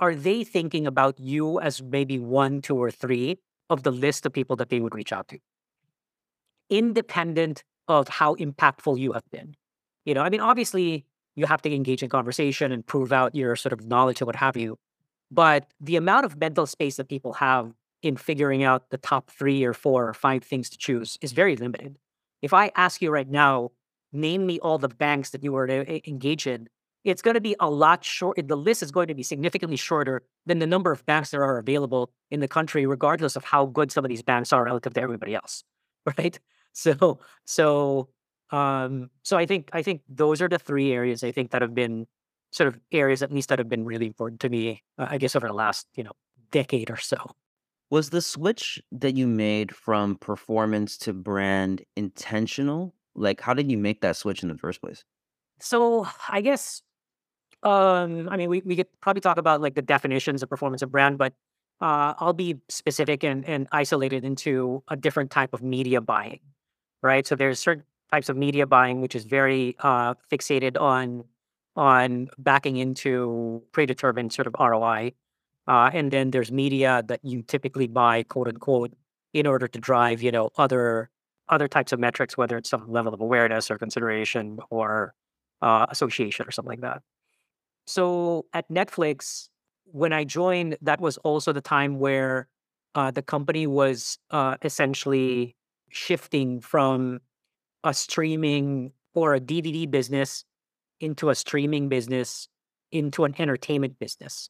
are 0.00 0.14
they 0.14 0.44
thinking 0.44 0.86
about 0.86 1.20
you 1.20 1.60
as 1.60 1.82
maybe 1.82 2.18
one, 2.18 2.62
two, 2.62 2.76
or 2.76 2.90
three 2.90 3.38
of 3.70 3.82
the 3.82 3.90
list 3.90 4.26
of 4.26 4.32
people 4.32 4.56
that 4.56 4.70
they 4.70 4.80
would 4.80 4.94
reach 4.94 5.12
out 5.12 5.28
to? 5.28 5.38
Independent 6.70 7.62
of 7.86 8.08
how 8.08 8.34
impactful 8.36 8.98
you 8.98 9.12
have 9.12 9.30
been. 9.30 9.54
You 10.04 10.14
know, 10.14 10.22
I 10.22 10.30
mean, 10.30 10.40
obviously, 10.40 11.04
you 11.36 11.46
have 11.46 11.62
to 11.62 11.74
engage 11.74 12.02
in 12.02 12.08
conversation 12.08 12.72
and 12.72 12.86
prove 12.86 13.12
out 13.12 13.34
your 13.34 13.56
sort 13.56 13.72
of 13.72 13.86
knowledge 13.86 14.20
and 14.20 14.26
what 14.26 14.36
have 14.36 14.56
you. 14.56 14.78
But 15.30 15.66
the 15.80 15.96
amount 15.96 16.24
of 16.24 16.38
mental 16.38 16.66
space 16.66 16.96
that 16.96 17.08
people 17.08 17.34
have 17.34 17.72
in 18.02 18.16
figuring 18.16 18.62
out 18.62 18.90
the 18.90 18.98
top 18.98 19.30
three 19.30 19.64
or 19.64 19.72
four 19.72 20.08
or 20.08 20.14
five 20.14 20.44
things 20.44 20.68
to 20.70 20.78
choose 20.78 21.18
is 21.20 21.32
very 21.32 21.56
limited. 21.56 21.98
If 22.44 22.52
I 22.52 22.70
ask 22.76 23.00
you 23.00 23.10
right 23.10 23.28
now, 23.28 23.70
name 24.12 24.44
me 24.44 24.58
all 24.60 24.76
the 24.76 24.88
banks 24.88 25.30
that 25.30 25.42
you 25.42 25.52
were 25.52 25.66
to 25.66 26.08
engage 26.08 26.46
in, 26.46 26.68
it's 27.02 27.22
going 27.22 27.34
to 27.36 27.40
be 27.40 27.56
a 27.58 27.70
lot 27.70 28.04
short. 28.04 28.38
The 28.46 28.54
list 28.54 28.82
is 28.82 28.90
going 28.90 29.08
to 29.08 29.14
be 29.14 29.22
significantly 29.22 29.76
shorter 29.76 30.22
than 30.44 30.58
the 30.58 30.66
number 30.66 30.92
of 30.92 31.06
banks 31.06 31.30
that 31.30 31.38
are 31.38 31.56
available 31.56 32.10
in 32.30 32.40
the 32.40 32.48
country, 32.48 32.84
regardless 32.84 33.34
of 33.34 33.44
how 33.44 33.64
good 33.64 33.90
some 33.90 34.04
of 34.04 34.10
these 34.10 34.22
banks 34.22 34.52
are 34.52 34.62
relative 34.62 34.92
to 34.92 35.00
everybody 35.00 35.34
else. 35.34 35.64
Right. 36.18 36.38
So 36.74 37.18
so 37.46 38.10
um 38.50 39.08
so 39.22 39.38
I 39.38 39.46
think 39.46 39.70
I 39.72 39.80
think 39.82 40.02
those 40.06 40.42
are 40.42 40.50
the 40.50 40.58
three 40.58 40.92
areas 40.92 41.24
I 41.24 41.32
think 41.32 41.50
that 41.52 41.62
have 41.62 41.74
been 41.74 42.06
sort 42.52 42.68
of 42.68 42.78
areas 42.92 43.22
at 43.22 43.32
least 43.32 43.48
that 43.48 43.58
have 43.58 43.70
been 43.70 43.86
really 43.86 44.06
important 44.06 44.40
to 44.40 44.50
me, 44.50 44.82
uh, 44.98 45.06
I 45.08 45.16
guess 45.16 45.34
over 45.34 45.46
the 45.46 45.54
last, 45.54 45.86
you 45.96 46.04
know, 46.04 46.12
decade 46.50 46.90
or 46.90 46.98
so. 46.98 47.16
Was 47.90 48.10
the 48.10 48.20
switch 48.22 48.82
that 48.92 49.14
you 49.16 49.26
made 49.26 49.74
from 49.74 50.16
performance 50.16 50.96
to 50.98 51.12
brand 51.12 51.82
intentional? 51.96 52.94
Like, 53.14 53.40
how 53.40 53.54
did 53.54 53.70
you 53.70 53.78
make 53.78 54.00
that 54.00 54.16
switch 54.16 54.42
in 54.42 54.48
the 54.48 54.58
first 54.58 54.80
place? 54.80 55.04
So 55.60 56.06
I 56.28 56.40
guess 56.40 56.82
um 57.62 58.28
I 58.30 58.36
mean 58.36 58.50
we, 58.50 58.62
we 58.64 58.76
could 58.76 58.88
probably 59.00 59.20
talk 59.20 59.38
about 59.38 59.60
like 59.60 59.74
the 59.74 59.82
definitions 59.82 60.42
of 60.42 60.50
performance 60.50 60.82
of 60.82 60.90
brand, 60.90 61.18
but 61.18 61.32
uh, 61.80 62.14
I'll 62.18 62.32
be 62.32 62.56
specific 62.68 63.24
and, 63.24 63.44
and 63.48 63.68
isolated 63.72 64.24
into 64.24 64.82
a 64.88 64.96
different 64.96 65.30
type 65.30 65.52
of 65.52 65.62
media 65.62 66.00
buying 66.00 66.40
right? 67.02 67.26
So 67.26 67.36
there's 67.36 67.60
certain 67.60 67.84
types 68.12 68.28
of 68.28 68.36
media 68.36 68.66
buying 68.66 69.00
which 69.00 69.14
is 69.14 69.24
very 69.24 69.76
uh, 69.80 70.14
fixated 70.32 70.80
on 70.80 71.24
on 71.76 72.28
backing 72.38 72.76
into 72.76 73.62
predetermined 73.72 74.32
sort 74.32 74.46
of 74.46 74.54
ROI, 74.58 75.12
uh, 75.66 75.90
and 75.92 76.10
then 76.10 76.30
there's 76.30 76.52
media 76.52 77.02
that 77.06 77.20
you 77.22 77.42
typically 77.42 77.86
buy, 77.86 78.22
quote 78.22 78.48
unquote, 78.48 78.92
in 79.32 79.46
order 79.46 79.66
to 79.68 79.78
drive 79.78 80.22
you 80.22 80.30
know 80.30 80.50
other 80.56 81.10
other 81.48 81.68
types 81.68 81.92
of 81.92 82.00
metrics, 82.00 82.36
whether 82.36 82.56
it's 82.56 82.70
some 82.70 82.90
level 82.90 83.12
of 83.12 83.20
awareness 83.20 83.70
or 83.70 83.78
consideration 83.78 84.58
or 84.70 85.14
uh, 85.62 85.86
association 85.90 86.46
or 86.46 86.50
something 86.50 86.70
like 86.70 86.80
that. 86.80 87.02
So 87.86 88.46
at 88.52 88.68
Netflix, 88.70 89.48
when 89.84 90.12
I 90.12 90.24
joined, 90.24 90.76
that 90.80 91.00
was 91.00 91.18
also 91.18 91.52
the 91.52 91.60
time 91.60 91.98
where 91.98 92.48
uh, 92.94 93.10
the 93.10 93.22
company 93.22 93.66
was 93.66 94.18
uh, 94.30 94.56
essentially 94.62 95.56
shifting 95.90 96.60
from 96.60 97.20
a 97.82 97.92
streaming 97.92 98.92
or 99.14 99.34
a 99.34 99.40
DVD 99.40 99.90
business 99.90 100.44
into 101.00 101.28
a 101.28 101.34
streaming 101.34 101.88
business 101.88 102.48
into 102.90 103.24
an 103.24 103.34
entertainment 103.38 103.98
business. 103.98 104.48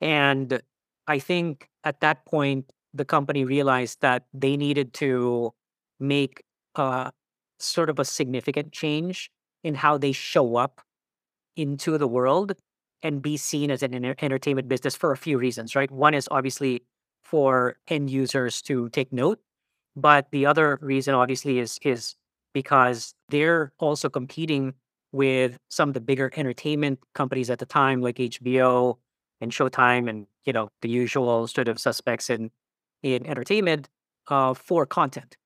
And 0.00 0.60
I 1.06 1.18
think 1.18 1.68
at 1.84 2.00
that 2.00 2.24
point, 2.26 2.72
the 2.94 3.04
company 3.04 3.44
realized 3.44 4.00
that 4.00 4.24
they 4.32 4.56
needed 4.56 4.94
to 4.94 5.52
make 6.00 6.42
a 6.74 7.12
sort 7.58 7.90
of 7.90 7.98
a 7.98 8.04
significant 8.04 8.72
change 8.72 9.30
in 9.64 9.74
how 9.74 9.98
they 9.98 10.12
show 10.12 10.56
up 10.56 10.80
into 11.56 11.98
the 11.98 12.08
world 12.08 12.52
and 13.02 13.22
be 13.22 13.36
seen 13.36 13.70
as 13.70 13.82
an 13.82 13.94
enter- 13.94 14.14
entertainment 14.20 14.68
business 14.68 14.96
for 14.96 15.12
a 15.12 15.16
few 15.16 15.38
reasons, 15.38 15.74
right? 15.76 15.90
One 15.90 16.14
is 16.14 16.28
obviously 16.30 16.82
for 17.22 17.76
end 17.88 18.10
users 18.10 18.62
to 18.62 18.88
take 18.90 19.12
note 19.12 19.40
but 19.96 20.28
the 20.32 20.46
other 20.46 20.78
reason, 20.80 21.14
obviously, 21.14 21.58
is 21.58 21.78
is 21.82 22.16
because 22.54 23.14
they're 23.30 23.72
also 23.78 24.08
competing 24.08 24.74
with 25.12 25.58
some 25.70 25.90
of 25.90 25.94
the 25.94 26.00
bigger 26.00 26.30
entertainment 26.36 27.00
companies 27.14 27.50
at 27.50 27.58
the 27.58 27.66
time, 27.66 28.00
like 28.00 28.18
HBO 28.20 28.98
and 29.40 29.52
Showtime, 29.52 30.08
and 30.08 30.26
you 30.44 30.52
know 30.52 30.70
the 30.82 30.88
usual 30.88 31.46
sort 31.48 31.68
of 31.68 31.78
suspects 31.78 32.30
in 32.30 32.50
in 33.02 33.26
entertainment 33.26 33.88
uh, 34.28 34.54
for 34.54 34.86
content, 34.86 35.36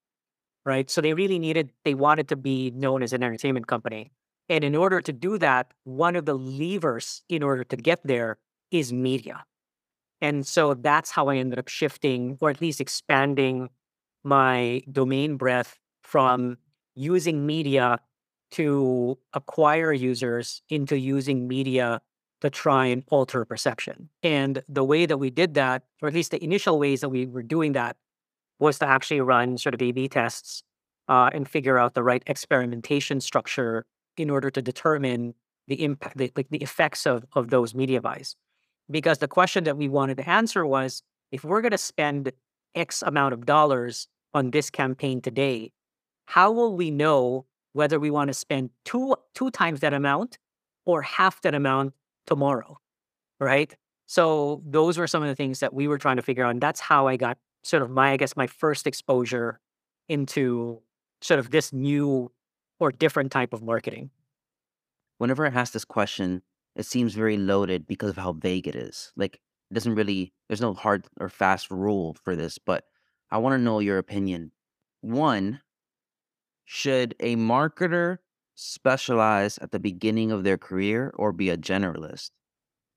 right? 0.65 0.91
So 0.91 1.01
they 1.01 1.15
really 1.15 1.39
needed, 1.39 1.73
they 1.85 1.95
wanted 1.95 2.29
to 2.29 2.37
be 2.37 2.71
known 2.73 3.03
as 3.03 3.13
an 3.13 3.23
entertainment 3.23 3.67
company, 3.67 4.13
and 4.49 4.65
in 4.65 4.75
order 4.77 5.01
to 5.01 5.13
do 5.13 5.39
that, 5.39 5.73
one 5.85 6.17
of 6.17 6.27
the 6.27 6.37
levers 6.39 7.23
in 7.29 7.43
order 7.43 7.65
to 7.65 7.77
get 7.77 8.01
there 8.05 8.39
is 8.71 8.93
media. 8.93 9.45
And 10.21 10.47
so 10.47 10.75
that's 10.75 11.11
how 11.11 11.29
I 11.29 11.37
ended 11.37 11.59
up 11.59 11.69
shifting, 11.69 12.39
or 12.41 12.51
at 12.51 12.61
least 12.61 12.81
expanding 12.81 13.71
my 14.25 14.83
domain 14.91 15.37
breadth 15.37 15.79
from 16.03 16.59
using 16.95 17.47
media 17.47 17.99
to 18.53 19.19
acquire 19.33 19.93
users 19.93 20.63
into 20.69 20.99
using 20.99 21.49
media 21.49 22.01
to 22.43 22.51
try 22.51 22.87
and 22.87 23.03
alter 23.09 23.45
perception. 23.45 24.11
And 24.23 24.63
the 24.69 24.85
way 24.85 25.07
that 25.07 25.19
we 25.19 25.31
did 25.31 25.55
that, 25.55 25.85
or 26.03 26.09
at 26.09 26.15
least 26.15 26.33
the 26.33 26.45
initial 26.45 26.79
ways 26.79 27.01
that 27.01 27.09
we 27.09 27.27
were 27.27 27.43
doing 27.43 27.73
that, 27.73 27.97
was 28.59 28.79
to 28.81 28.87
actually 28.87 29.21
run 29.21 29.59
sort 29.59 29.75
of 29.75 29.81
A 29.81 29.93
B 29.93 30.09
tests 30.09 30.63
uh, 31.09 31.31
and 31.33 31.49
figure 31.49 31.79
out 31.79 31.95
the 31.95 32.03
right 32.03 32.23
experimentation 32.27 33.21
structure 33.21 33.87
in 34.17 34.29
order 34.29 34.51
to 34.51 34.61
determine 34.61 35.35
the 35.69 35.83
impact, 35.83 36.19
the, 36.19 36.31
like 36.37 36.51
the 36.51 36.63
effects 36.63 37.07
of, 37.07 37.25
of 37.33 37.51
those 37.51 37.75
media 37.75 38.01
buys. 38.01 38.37
Because 38.91 39.19
the 39.19 39.29
question 39.29 39.65
that 39.65 39.77
we 39.77 39.89
wanted 39.89 40.17
to 40.19 40.29
answer 40.29 40.67
was 40.67 41.03
if 41.31 41.45
we're 41.45 41.63
going 41.63 41.73
to 41.73 41.79
spend 41.79 42.33
X 42.75 43.03
amount 43.03 43.35
of 43.35 43.47
dollars 43.47 44.09
on 44.35 44.51
this 44.51 44.69
campaign 44.71 45.21
today, 45.21 45.73
how 46.27 46.51
will 46.51 46.77
we 46.77 46.91
know 46.91 47.47
whether 47.73 47.99
we 47.99 48.11
want 48.11 48.29
to 48.29 48.35
spend 48.35 48.71
two 48.85 49.15
two 49.35 49.51
times 49.51 49.81
that 49.81 49.95
amount 49.95 50.39
or 50.85 51.03
half 51.03 51.41
that 51.43 51.55
amount 51.55 51.95
tomorrow? 52.27 52.79
Right. 53.41 53.75
So 54.07 54.63
those 54.67 54.99
were 54.99 55.07
some 55.07 55.23
of 55.23 55.29
the 55.29 55.35
things 55.35 55.61
that 55.61 55.73
we 55.73 55.89
were 55.89 55.99
trying 55.99 56.17
to 56.17 56.23
figure 56.23 56.45
out. 56.45 56.51
And 56.51 56.61
that's 56.61 56.81
how 56.81 57.07
I 57.07 57.17
got 57.17 57.39
sort 57.63 57.83
of 57.83 57.91
my, 57.91 58.13
I 58.13 58.17
guess, 58.17 58.37
my 58.37 58.47
first 58.47 58.87
exposure 58.87 59.61
into 60.09 60.83
sort 61.21 61.41
of 61.41 61.51
this 61.51 61.73
new 61.73 62.31
or 62.79 62.91
different 62.91 63.33
type 63.33 63.53
of 63.53 63.63
marketing. 63.63 64.11
Whenever 65.19 65.47
I 65.47 65.51
ask 65.51 65.73
this 65.73 65.85
question, 65.85 66.43
it 66.75 66.85
seems 66.85 67.15
very 67.15 67.37
loaded 67.37 67.87
because 67.87 68.11
of 68.11 68.17
how 68.17 68.33
vague 68.33 68.67
it 68.67 68.75
is. 68.75 69.13
Like 69.17 69.41
it 69.71 69.75
doesn't 69.75 69.95
really 69.95 70.33
there's 70.49 70.61
no 70.61 70.75
hard 70.75 71.07
or 71.21 71.29
fast 71.29 71.71
rule 71.71 72.17
for 72.23 72.35
this, 72.37 72.59
but 72.59 72.85
I 73.31 73.39
want 73.39 73.55
to 73.55 73.63
know 73.63 73.79
your 73.79 73.99
opinion. 73.99 74.53
One, 75.01 75.61
should 76.65 77.15
a 77.21 77.37
marketer 77.37 78.19
specialize 78.55 79.59
at 79.59 79.71
the 79.71 79.81
beginning 79.81 80.31
of 80.31 80.45
their 80.45 80.59
career 80.59 81.13
or 81.15 81.33
be 81.33 81.51
a 81.51 81.57
generalist? 81.57 82.31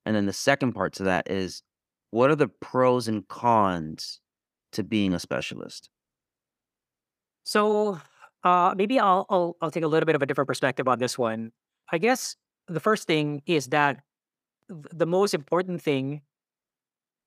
And 0.05 0.15
then 0.15 0.25
the 0.25 0.33
second 0.33 0.73
part 0.73 0.93
to 0.93 1.03
that 1.03 1.29
is 1.29 1.63
what 2.11 2.29
are 2.29 2.35
the 2.35 2.47
pros 2.47 3.07
and 3.07 3.27
cons 3.27 4.21
to 4.73 4.83
being 4.83 5.13
a 5.13 5.19
specialist? 5.19 5.89
So 7.43 7.99
uh, 8.43 8.73
maybe 8.77 8.99
I'll, 8.99 9.25
I'll 9.29 9.57
I'll 9.61 9.71
take 9.71 9.83
a 9.83 9.87
little 9.87 10.05
bit 10.05 10.15
of 10.15 10.21
a 10.21 10.25
different 10.25 10.47
perspective 10.47 10.87
on 10.87 10.99
this 10.99 11.17
one. 11.17 11.51
I 11.91 11.97
guess 11.97 12.35
the 12.67 12.79
first 12.79 13.07
thing 13.07 13.41
is 13.45 13.67
that 13.67 14.01
the 14.69 15.05
most 15.05 15.33
important 15.33 15.81
thing 15.81 16.21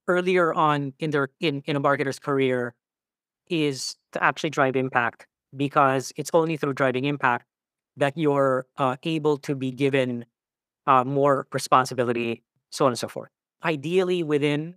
earlier 0.07 0.55
on 0.55 0.95
in 0.99 1.11
their 1.11 1.29
in, 1.41 1.63
in 1.67 1.77
a 1.77 1.81
marketer's 1.81 2.19
career 2.19 2.75
is 3.49 3.97
to 4.13 4.23
actually 4.23 4.51
drive 4.51 4.77
impact 4.77 5.27
because 5.57 6.13
it's 6.17 6.31
only 6.35 6.57
through 6.57 6.75
driving 6.75 7.05
impact 7.05 7.47
that 7.99 8.17
you're 8.17 8.67
uh, 8.77 8.97
able 9.03 9.37
to 9.39 9.55
be 9.55 9.71
given 9.71 10.25
uh, 10.87 11.05
more 11.05 11.47
responsibility, 11.53 12.43
so 12.71 12.87
on 12.87 12.93
and 12.93 12.99
so 12.99 13.09
forth. 13.09 13.31
Ideally, 13.65 14.23
within 14.23 14.77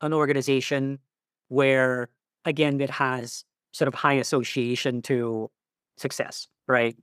an 0.00 0.12
organization 0.12 0.98
where, 1.48 2.08
again, 2.44 2.80
it 2.80 2.90
has 2.90 3.44
sort 3.72 3.88
of 3.88 3.94
high 3.94 4.14
association 4.14 5.02
to 5.02 5.50
success, 5.96 6.48
right? 6.66 6.96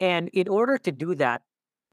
And 0.00 0.28
in 0.30 0.48
order 0.48 0.78
to 0.78 0.92
do 0.92 1.14
that, 1.16 1.42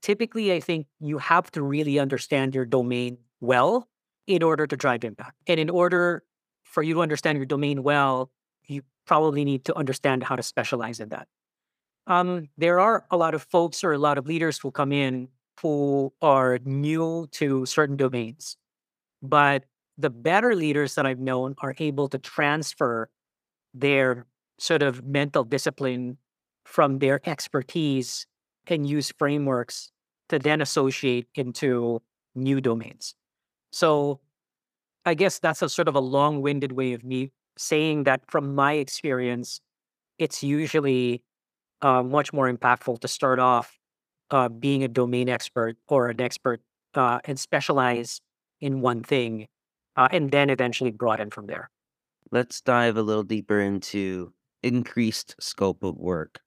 typically, 0.01 0.51
I 0.51 0.59
think 0.59 0.87
you 0.99 1.19
have 1.19 1.51
to 1.51 1.61
really 1.61 1.99
understand 1.99 2.55
your 2.55 2.65
domain 2.65 3.17
well 3.39 3.87
in 4.27 4.43
order 4.43 4.67
to 4.67 4.75
drive 4.75 5.03
impact. 5.03 5.35
And 5.47 5.59
in 5.59 5.69
order 5.69 6.23
for 6.63 6.83
you 6.83 6.95
to 6.95 7.01
understand 7.01 7.37
your 7.37 7.45
domain 7.45 7.83
well, 7.83 8.31
you 8.67 8.83
probably 9.05 9.43
need 9.43 9.65
to 9.65 9.77
understand 9.77 10.23
how 10.23 10.35
to 10.35 10.43
specialize 10.43 10.99
in 10.99 11.09
that. 11.09 11.27
Um, 12.09 12.49
there 12.57 12.79
are 12.79 13.05
a 13.11 13.17
lot 13.17 13.35
of 13.35 13.43
folks 13.43 13.83
or 13.83 13.93
a 13.93 13.99
lot 13.99 14.17
of 14.17 14.27
leaders 14.27 14.57
who 14.59 14.71
come 14.71 14.91
in 14.91 15.29
who 15.61 16.13
are 16.21 16.59
new 16.65 17.27
to 17.33 17.65
certain 17.65 17.97
domains, 17.97 18.57
but 19.21 19.65
the 19.97 20.09
better 20.09 20.55
leaders 20.55 20.95
that 20.95 21.05
I've 21.05 21.19
known 21.19 21.55
are 21.59 21.75
able 21.79 22.09
to 22.09 22.19
transfer 22.19 23.09
their 23.73 24.27
sort 24.59 24.83
of 24.83 25.05
mental 25.05 25.43
discipline 25.43 26.17
from 26.65 26.99
their 26.99 27.21
expertise 27.27 28.27
and 28.67 28.87
use 28.87 29.11
frameworks 29.17 29.91
to 30.29 30.39
then 30.39 30.61
associate 30.61 31.27
into 31.35 32.01
new 32.35 32.61
domains. 32.61 33.15
So 33.71 34.21
I 35.05 35.13
guess 35.15 35.39
that's 35.39 35.61
a 35.61 35.69
sort 35.69 35.87
of 35.87 35.95
a 35.95 35.99
long 36.01 36.41
winded 36.41 36.73
way 36.73 36.93
of 36.93 37.03
me 37.03 37.31
saying 37.57 38.03
that 38.05 38.21
from 38.29 38.55
my 38.55 38.73
experience, 38.73 39.61
it's 40.19 40.43
usually 40.43 41.23
uh, 41.81 42.03
much 42.03 42.33
more 42.33 42.51
impactful 42.51 42.99
to 43.01 43.07
start 43.07 43.39
off 43.39 43.77
uh, 44.31 44.49
being 44.49 44.83
a 44.83 44.87
domain 44.87 45.29
expert 45.29 45.77
or 45.87 46.09
an 46.09 46.21
expert 46.21 46.61
uh, 46.95 47.19
and 47.25 47.39
specialize 47.39 48.21
in 48.61 48.81
one 48.81 49.03
thing, 49.03 49.47
uh, 49.95 50.07
and 50.11 50.31
then 50.31 50.49
eventually 50.49 50.91
broaden 50.91 51.29
from 51.29 51.47
there. 51.47 51.69
Let's 52.31 52.61
dive 52.61 52.97
a 52.97 53.01
little 53.01 53.23
deeper 53.23 53.59
into 53.59 54.33
increased 54.61 55.35
scope 55.39 55.83
of 55.83 55.95
work 55.97 56.41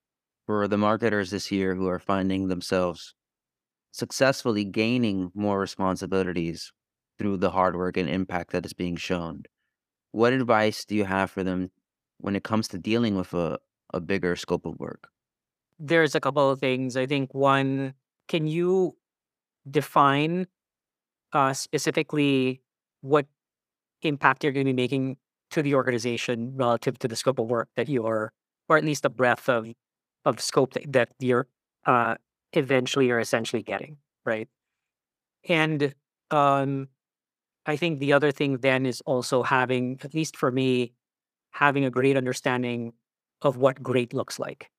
for 0.47 0.69
the 0.69 0.77
marketers 0.77 1.31
this 1.31 1.51
year 1.51 1.75
who 1.75 1.89
are 1.89 1.99
finding 1.99 2.49
themselves 2.49 3.15
successfully 3.91 4.65
gaining 4.65 5.31
more 5.35 5.59
responsibilities 5.59 6.73
through 7.19 7.37
the 7.39 7.51
hard 7.51 7.77
work 7.77 7.97
and 7.97 8.09
impact 8.09 8.53
that 8.53 8.67
is 8.67 8.73
being 8.73 8.97
shown 8.97 9.43
what 10.13 10.35
advice 10.35 10.85
do 10.85 10.95
you 10.95 11.05
have 11.05 11.31
for 11.31 11.43
them 11.43 11.71
when 12.19 12.37
it 12.37 12.45
comes 12.45 12.69
to 12.69 12.79
dealing 12.79 13.17
with 13.17 13.33
a, 13.35 13.59
a 13.93 14.01
bigger 14.01 14.37
scope 14.37 14.67
of 14.67 14.79
work? 14.79 15.09
There's 15.85 16.15
a 16.15 16.21
couple 16.21 16.49
of 16.49 16.61
things. 16.61 16.97
I 16.97 17.07
think 17.07 17.35
one, 17.35 17.95
can 18.29 18.47
you 18.47 18.97
define 19.71 20.47
uh, 21.33 21.53
specifically 21.55 22.63
what 23.03 23.27
impact 24.03 24.45
you're 24.45 24.53
going 24.53 24.67
to 24.67 24.73
be 24.73 24.83
making 24.83 25.19
to 25.53 25.63
the 25.63 25.75
organization 25.75 26.55
relative 26.57 26.99
to 27.01 27.09
the 27.09 27.17
scope 27.17 27.41
of 27.41 27.51
work 27.51 27.69
that 27.77 27.89
you 27.89 28.07
are, 28.07 28.33
or 28.69 28.79
at 28.79 28.85
least 28.85 29.05
the 29.05 29.11
breadth 29.11 29.49
of 29.49 29.69
of 30.25 30.41
scope 30.41 30.75
that, 30.75 30.93
that 30.93 31.11
you're 31.21 31.49
uh, 31.87 32.17
eventually 32.55 33.11
or 33.11 33.21
essentially 33.21 33.63
getting, 33.63 33.99
right? 34.27 34.49
And 35.49 35.95
um, 36.31 36.89
I 37.67 37.77
think 37.77 38.01
the 38.01 38.15
other 38.15 38.33
thing 38.33 38.59
then 38.59 38.87
is 38.87 39.03
also 39.07 39.45
having, 39.45 40.01
at 40.05 40.15
least 40.15 40.37
for 40.37 40.53
me, 40.53 40.95
having 41.53 41.85
a 41.85 41.91
great 41.91 42.17
understanding 42.17 42.95
of 43.43 43.59
what 43.59 43.83
great 43.83 44.15
looks 44.15 44.41
like 44.41 44.72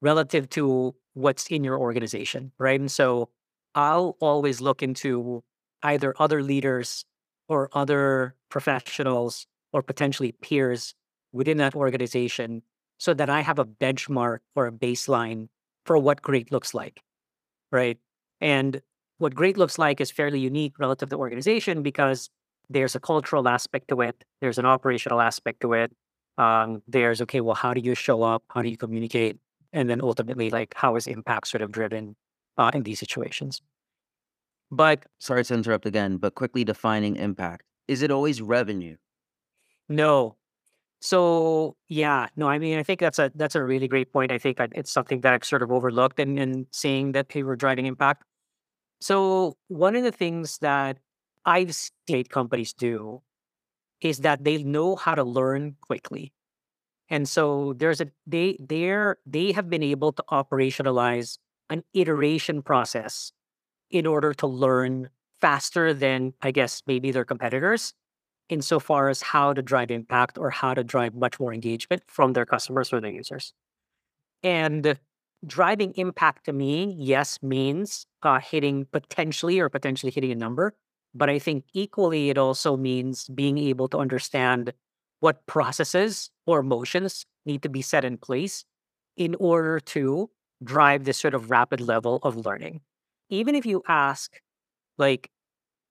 relative 0.00 0.48
to 0.50 0.94
what's 1.14 1.46
in 1.48 1.64
your 1.64 1.78
organization, 1.78 2.52
right? 2.58 2.78
And 2.78 2.90
so 2.90 3.30
I'll 3.74 4.16
always 4.20 4.60
look 4.60 4.82
into 4.82 5.42
either 5.82 6.14
other 6.18 6.42
leaders 6.42 7.04
or 7.48 7.68
other 7.72 8.34
professionals 8.50 9.46
or 9.72 9.82
potentially 9.82 10.32
peers 10.32 10.94
within 11.32 11.58
that 11.58 11.74
organization 11.74 12.62
so 12.98 13.14
that 13.14 13.30
I 13.30 13.42
have 13.42 13.58
a 13.58 13.64
benchmark 13.64 14.38
or 14.54 14.66
a 14.66 14.72
baseline 14.72 15.48
for 15.86 15.98
what 15.98 16.22
great 16.22 16.50
looks 16.50 16.74
like, 16.74 17.00
right? 17.70 17.98
And 18.40 18.82
what 19.18 19.34
great 19.34 19.56
looks 19.56 19.78
like 19.78 20.00
is 20.00 20.10
fairly 20.10 20.40
unique 20.40 20.78
relative 20.78 21.08
to 21.08 21.16
the 21.16 21.18
organization 21.18 21.82
because 21.82 22.30
there's 22.68 22.94
a 22.94 23.00
cultural 23.00 23.48
aspect 23.48 23.88
to 23.88 24.00
it, 24.02 24.24
there's 24.40 24.58
an 24.58 24.66
operational 24.66 25.20
aspect 25.20 25.60
to 25.60 25.72
it. 25.72 25.92
Um, 26.36 26.82
there's 26.86 27.20
okay, 27.22 27.40
well, 27.40 27.56
how 27.56 27.74
do 27.74 27.80
you 27.80 27.94
show 27.94 28.22
up? 28.22 28.44
How 28.50 28.62
do 28.62 28.68
you 28.68 28.76
communicate? 28.76 29.38
And 29.72 29.88
then 29.90 30.00
ultimately, 30.00 30.50
like, 30.50 30.74
how 30.76 30.96
is 30.96 31.06
impact 31.06 31.48
sort 31.48 31.62
of 31.62 31.72
driven 31.72 32.16
uh, 32.56 32.70
in 32.74 32.82
these 32.82 32.98
situations? 32.98 33.60
But 34.70 35.06
sorry 35.18 35.44
to 35.44 35.54
interrupt 35.54 35.86
again, 35.86 36.16
but 36.18 36.34
quickly 36.34 36.64
defining 36.64 37.16
impact. 37.16 37.64
Is 37.86 38.02
it 38.02 38.10
always 38.10 38.42
revenue? 38.42 38.96
No. 39.88 40.36
So 41.00 41.76
yeah, 41.88 42.28
no, 42.36 42.48
I 42.48 42.58
mean, 42.58 42.78
I 42.78 42.82
think 42.82 43.00
that's 43.00 43.18
a 43.18 43.30
that's 43.34 43.54
a 43.54 43.62
really 43.62 43.88
great 43.88 44.12
point. 44.12 44.32
I 44.32 44.38
think 44.38 44.58
it's 44.74 44.90
something 44.90 45.20
that 45.20 45.32
I've 45.32 45.44
sort 45.44 45.62
of 45.62 45.70
overlooked 45.70 46.18
and, 46.18 46.38
and 46.38 46.66
saying 46.70 47.12
that 47.12 47.26
hey, 47.30 47.42
we're 47.42 47.56
driving 47.56 47.86
impact. 47.86 48.24
So 49.00 49.56
one 49.68 49.94
of 49.96 50.02
the 50.02 50.12
things 50.12 50.58
that 50.58 50.98
I've 51.44 51.74
seen 51.74 52.24
companies 52.24 52.72
do 52.72 53.22
is 54.00 54.18
that 54.18 54.44
they 54.44 54.62
know 54.62 54.96
how 54.96 55.14
to 55.14 55.24
learn 55.24 55.76
quickly. 55.80 56.32
And 57.10 57.28
so 57.28 57.74
there's 57.74 58.00
a 58.00 58.08
they 58.26 58.56
they're 58.60 59.18
they 59.26 59.52
have 59.52 59.70
been 59.70 59.82
able 59.82 60.12
to 60.12 60.24
operationalize 60.30 61.38
an 61.70 61.84
iteration 61.94 62.62
process 62.62 63.32
in 63.90 64.06
order 64.06 64.34
to 64.34 64.46
learn 64.46 65.10
faster 65.40 65.94
than 65.94 66.34
I 66.42 66.50
guess 66.50 66.82
maybe 66.86 67.10
their 67.12 67.24
competitors 67.24 67.94
insofar 68.50 69.08
as 69.08 69.22
how 69.22 69.52
to 69.54 69.62
drive 69.62 69.90
impact 69.90 70.38
or 70.38 70.50
how 70.50 70.74
to 70.74 70.84
drive 70.84 71.14
much 71.14 71.40
more 71.40 71.54
engagement 71.54 72.02
from 72.08 72.34
their 72.34 72.46
customers 72.46 72.92
or 72.92 73.00
their 73.00 73.12
users. 73.12 73.54
And 74.42 74.98
driving 75.46 75.92
impact 75.96 76.44
to 76.46 76.52
me, 76.52 76.94
yes, 76.98 77.38
means 77.42 78.06
uh, 78.22 78.40
hitting 78.40 78.86
potentially 78.92 79.60
or 79.60 79.68
potentially 79.68 80.12
hitting 80.12 80.32
a 80.32 80.36
number. 80.36 80.74
But 81.14 81.30
I 81.30 81.38
think 81.38 81.64
equally, 81.72 82.30
it 82.30 82.38
also 82.38 82.76
means 82.76 83.28
being 83.28 83.58
able 83.58 83.88
to 83.88 83.98
understand 83.98 84.72
what 85.20 85.46
processes 85.46 86.30
or 86.46 86.62
motions 86.62 87.24
need 87.44 87.62
to 87.62 87.68
be 87.68 87.82
set 87.82 88.04
in 88.04 88.18
place 88.18 88.64
in 89.16 89.34
order 89.36 89.80
to 89.80 90.30
drive 90.62 91.04
this 91.04 91.18
sort 91.18 91.34
of 91.34 91.50
rapid 91.50 91.80
level 91.80 92.18
of 92.22 92.36
learning. 92.36 92.80
Even 93.30 93.54
if 93.54 93.66
you 93.66 93.82
ask, 93.88 94.40
like, 94.96 95.30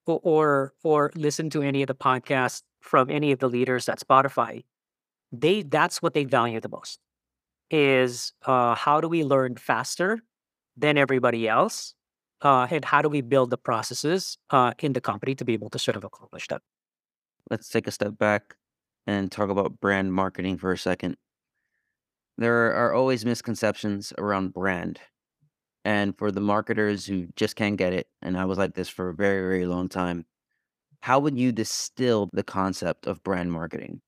or 0.06 0.72
or 0.82 1.10
listen 1.14 1.50
to 1.50 1.62
any 1.62 1.82
of 1.82 1.86
the 1.88 1.94
podcasts 1.94 2.62
from 2.80 3.10
any 3.10 3.30
of 3.32 3.38
the 3.40 3.48
leaders 3.48 3.88
at 3.88 4.00
Spotify, 4.00 4.64
they 5.30 5.62
that's 5.62 6.00
what 6.00 6.14
they 6.14 6.24
value 6.24 6.60
the 6.60 6.68
most 6.68 6.98
is 7.70 8.32
uh, 8.46 8.74
how 8.74 9.00
do 9.00 9.08
we 9.08 9.22
learn 9.24 9.56
faster 9.56 10.20
than 10.76 10.96
everybody 10.96 11.46
else, 11.48 11.94
uh, 12.42 12.66
and 12.70 12.84
how 12.84 13.02
do 13.02 13.08
we 13.08 13.20
build 13.20 13.50
the 13.50 13.58
processes 13.58 14.38
uh, 14.50 14.72
in 14.78 14.94
the 14.94 15.00
company 15.00 15.34
to 15.34 15.44
be 15.44 15.52
able 15.52 15.68
to 15.68 15.78
sort 15.78 15.96
of 15.96 16.04
accomplish 16.04 16.46
that. 16.48 16.62
Let's 17.50 17.68
take 17.68 17.86
a 17.86 17.90
step 17.90 18.16
back 18.16 18.56
and 19.08 19.32
talk 19.32 19.48
about 19.48 19.80
brand 19.80 20.12
marketing 20.12 20.58
for 20.58 20.70
a 20.70 20.78
second. 20.78 21.16
There 22.36 22.74
are 22.74 22.92
always 22.92 23.24
misconceptions 23.24 24.12
around 24.18 24.52
brand. 24.52 25.00
And 25.82 26.16
for 26.18 26.30
the 26.30 26.42
marketers 26.42 27.06
who 27.06 27.26
just 27.34 27.56
can't 27.56 27.78
get 27.78 27.94
it, 27.94 28.06
and 28.20 28.36
I 28.36 28.44
was 28.44 28.58
like 28.58 28.74
this 28.74 28.90
for 28.90 29.08
a 29.08 29.14
very, 29.14 29.40
very 29.40 29.64
long 29.64 29.88
time, 29.88 30.26
how 31.00 31.20
would 31.20 31.38
you 31.38 31.52
distill 31.52 32.28
the 32.34 32.42
concept 32.42 33.06
of 33.06 33.24
brand 33.24 33.50
marketing? 33.50 34.02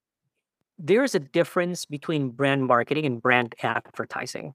There's 0.78 1.14
a 1.14 1.20
difference 1.20 1.86
between 1.86 2.28
brand 2.28 2.66
marketing 2.66 3.06
and 3.06 3.22
brand 3.22 3.54
advertising. 3.62 4.52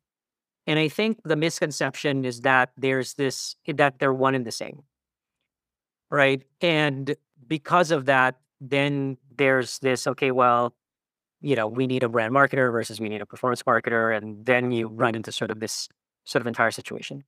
And 0.67 0.77
I 0.77 0.89
think 0.89 1.21
the 1.23 1.35
misconception 1.35 2.23
is 2.23 2.41
that 2.41 2.69
there's 2.77 3.15
this, 3.15 3.55
that 3.67 3.97
they're 3.97 4.13
one 4.13 4.35
and 4.35 4.45
the 4.45 4.51
same. 4.51 4.83
Right. 6.11 6.43
And 6.61 7.15
because 7.47 7.89
of 7.89 8.05
that, 8.05 8.35
then 8.61 9.17
there's 9.37 9.79
this, 9.79 10.07
okay, 10.07 10.31
well, 10.31 10.75
you 11.41 11.55
know, 11.55 11.67
we 11.67 11.87
need 11.87 12.03
a 12.03 12.09
brand 12.09 12.33
marketer 12.33 12.71
versus 12.71 12.99
we 12.99 13.09
need 13.09 13.21
a 13.21 13.25
performance 13.25 13.63
marketer. 13.63 14.15
And 14.15 14.45
then 14.45 14.71
you 14.71 14.87
run 14.87 15.15
into 15.15 15.31
sort 15.31 15.51
of 15.51 15.59
this 15.59 15.87
sort 16.23 16.41
of 16.41 16.47
entire 16.47 16.71
situation. 16.71 17.23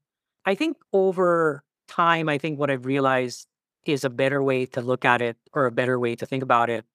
I 0.45 0.55
think 0.55 0.77
over 0.93 1.63
time, 1.87 2.29
I 2.29 2.37
think 2.37 2.59
what 2.59 2.71
I've 2.71 2.85
realized 2.85 3.47
is 3.85 4.03
a 4.03 4.09
better 4.09 4.41
way 4.41 4.65
to 4.65 4.81
look 4.81 5.05
at 5.05 5.21
it 5.21 5.37
or 5.53 5.65
a 5.65 5.71
better 5.71 5.99
way 5.99 6.15
to 6.15 6.25
think 6.25 6.43
about 6.43 6.69
it 6.69 6.85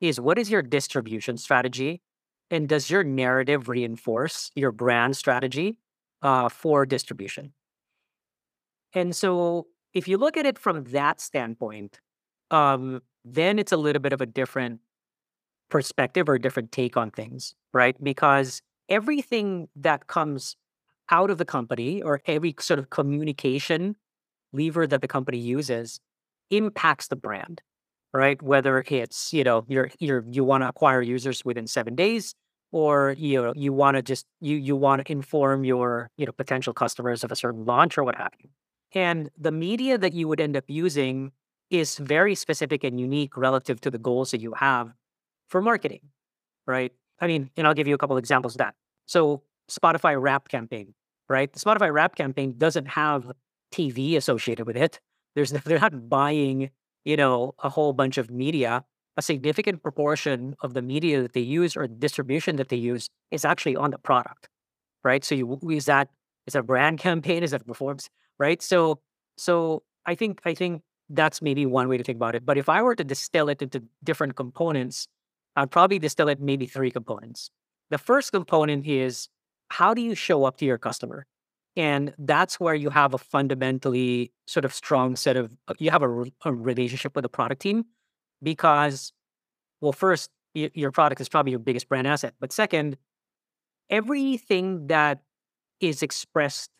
is 0.00 0.20
what 0.20 0.38
is 0.38 0.50
your 0.50 0.62
distribution 0.62 1.36
strategy? 1.36 2.02
And 2.50 2.68
does 2.68 2.90
your 2.90 3.04
narrative 3.04 3.68
reinforce 3.68 4.50
your 4.54 4.72
brand 4.72 5.16
strategy 5.16 5.78
uh, 6.20 6.48
for 6.48 6.84
distribution? 6.84 7.52
And 8.94 9.14
so 9.16 9.68
if 9.94 10.08
you 10.08 10.18
look 10.18 10.36
at 10.36 10.46
it 10.46 10.58
from 10.58 10.84
that 10.84 11.20
standpoint, 11.20 12.00
um, 12.50 13.02
then 13.24 13.58
it's 13.58 13.72
a 13.72 13.76
little 13.76 14.00
bit 14.00 14.12
of 14.12 14.20
a 14.20 14.26
different 14.26 14.80
perspective 15.70 16.28
or 16.28 16.34
a 16.34 16.40
different 16.40 16.72
take 16.72 16.96
on 16.96 17.10
things, 17.10 17.54
right? 17.72 17.96
Because 18.02 18.62
everything 18.88 19.68
that 19.76 20.06
comes 20.06 20.56
out 21.10 21.30
of 21.30 21.38
the 21.38 21.44
company 21.44 22.02
or 22.02 22.20
every 22.26 22.54
sort 22.60 22.78
of 22.78 22.90
communication 22.90 23.96
lever 24.52 24.86
that 24.86 25.00
the 25.00 25.08
company 25.08 25.38
uses 25.38 26.00
impacts 26.50 27.08
the 27.08 27.16
brand, 27.16 27.62
right? 28.12 28.40
Whether 28.42 28.84
it's, 28.88 29.32
you 29.32 29.44
know, 29.44 29.64
you're 29.68 29.90
you're 29.98 30.24
you 30.30 30.44
want 30.44 30.62
to 30.62 30.68
acquire 30.68 31.02
users 31.02 31.44
within 31.44 31.66
seven 31.66 31.94
days, 31.94 32.34
or 32.72 33.14
you 33.18 33.42
know, 33.42 33.52
you 33.56 33.72
want 33.72 33.96
to 33.96 34.02
just 34.02 34.26
you 34.40 34.56
you 34.56 34.76
want 34.76 35.04
to 35.04 35.12
inform 35.12 35.64
your, 35.64 36.10
you 36.16 36.26
know, 36.26 36.32
potential 36.32 36.72
customers 36.72 37.24
of 37.24 37.32
a 37.32 37.36
certain 37.36 37.64
launch 37.64 37.98
or 37.98 38.04
what 38.04 38.16
have 38.16 38.32
you. 38.40 38.50
And 38.94 39.30
the 39.38 39.52
media 39.52 39.98
that 39.98 40.12
you 40.12 40.28
would 40.28 40.40
end 40.40 40.56
up 40.56 40.64
using 40.68 41.32
is 41.72 41.96
very 41.96 42.34
specific 42.34 42.84
and 42.84 43.00
unique 43.00 43.36
relative 43.36 43.80
to 43.80 43.90
the 43.90 43.98
goals 43.98 44.30
that 44.30 44.40
you 44.40 44.52
have 44.52 44.92
for 45.48 45.62
marketing, 45.62 46.02
right? 46.66 46.92
I 47.20 47.26
mean, 47.26 47.50
and 47.56 47.66
I'll 47.66 47.74
give 47.74 47.88
you 47.88 47.94
a 47.94 47.98
couple 47.98 48.16
examples 48.18 48.54
of 48.54 48.58
that. 48.58 48.74
So 49.06 49.42
Spotify 49.70 50.20
Wrapped 50.20 50.50
campaign, 50.50 50.94
right? 51.28 51.52
The 51.52 51.58
Spotify 51.58 51.92
Wrapped 51.92 52.16
campaign 52.16 52.54
doesn't 52.58 52.86
have 52.86 53.32
TV 53.72 54.16
associated 54.16 54.66
with 54.66 54.76
it. 54.76 55.00
There's 55.34 55.50
they're 55.64 55.80
not 55.80 56.08
buying, 56.08 56.70
you 57.04 57.16
know, 57.16 57.54
a 57.62 57.70
whole 57.70 57.92
bunch 57.92 58.18
of 58.18 58.30
media. 58.30 58.84
A 59.18 59.22
significant 59.22 59.82
proportion 59.82 60.56
of 60.62 60.72
the 60.72 60.80
media 60.80 61.20
that 61.20 61.34
they 61.34 61.40
use 61.40 61.76
or 61.76 61.86
distribution 61.86 62.56
that 62.56 62.70
they 62.70 62.76
use 62.76 63.10
is 63.30 63.44
actually 63.44 63.76
on 63.76 63.90
the 63.90 63.98
product, 63.98 64.48
right? 65.04 65.22
So 65.22 65.34
you 65.34 65.58
is 65.70 65.84
that 65.84 66.08
is 66.46 66.54
that 66.54 66.60
a 66.60 66.62
brand 66.62 66.98
campaign? 67.06 67.42
Is 67.42 67.50
that 67.50 67.66
performs 67.66 68.08
right? 68.38 68.62
So 68.62 69.00
so 69.36 69.82
I 70.06 70.14
think 70.14 70.40
I 70.44 70.54
think 70.54 70.82
that's 71.12 71.42
maybe 71.42 71.66
one 71.66 71.88
way 71.88 71.98
to 71.98 72.04
think 72.04 72.16
about 72.16 72.34
it. 72.34 72.44
But 72.44 72.58
if 72.58 72.68
I 72.68 72.82
were 72.82 72.96
to 72.96 73.04
distill 73.04 73.48
it 73.48 73.62
into 73.62 73.82
different 74.02 74.34
components, 74.34 75.06
I'd 75.56 75.70
probably 75.70 75.98
distill 75.98 76.28
it 76.28 76.40
maybe 76.40 76.66
three 76.66 76.90
components. 76.90 77.50
The 77.90 77.98
first 77.98 78.32
component 78.32 78.86
is 78.86 79.28
how 79.68 79.94
do 79.94 80.00
you 80.00 80.14
show 80.14 80.44
up 80.44 80.56
to 80.58 80.64
your 80.64 80.78
customer? 80.78 81.26
And 81.76 82.14
that's 82.18 82.58
where 82.58 82.74
you 82.74 82.90
have 82.90 83.14
a 83.14 83.18
fundamentally 83.18 84.32
sort 84.46 84.64
of 84.64 84.74
strong 84.74 85.16
set 85.16 85.36
of, 85.36 85.56
uh, 85.68 85.74
you 85.78 85.90
have 85.90 86.02
a, 86.02 86.24
a 86.44 86.52
relationship 86.52 87.14
with 87.14 87.22
the 87.22 87.28
product 87.28 87.62
team 87.62 87.84
because, 88.42 89.12
well, 89.80 89.92
first, 89.92 90.30
y- 90.54 90.70
your 90.74 90.90
product 90.90 91.20
is 91.20 91.28
probably 91.28 91.52
your 91.52 91.58
biggest 91.58 91.88
brand 91.88 92.06
asset. 92.06 92.34
But 92.40 92.52
second, 92.52 92.98
everything 93.88 94.88
that 94.88 95.22
is 95.80 96.02
expressed 96.02 96.70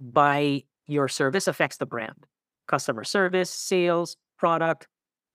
by 0.00 0.64
your 0.86 1.08
service 1.08 1.46
affects 1.46 1.76
the 1.76 1.86
brand 1.86 2.26
customer 2.68 3.04
service, 3.04 3.50
sales, 3.50 4.16
product, 4.38 4.86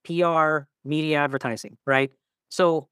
PR, 0.05 0.67
media 0.85 1.19
advertising, 1.19 1.77
right? 1.85 2.11
So 2.49 2.87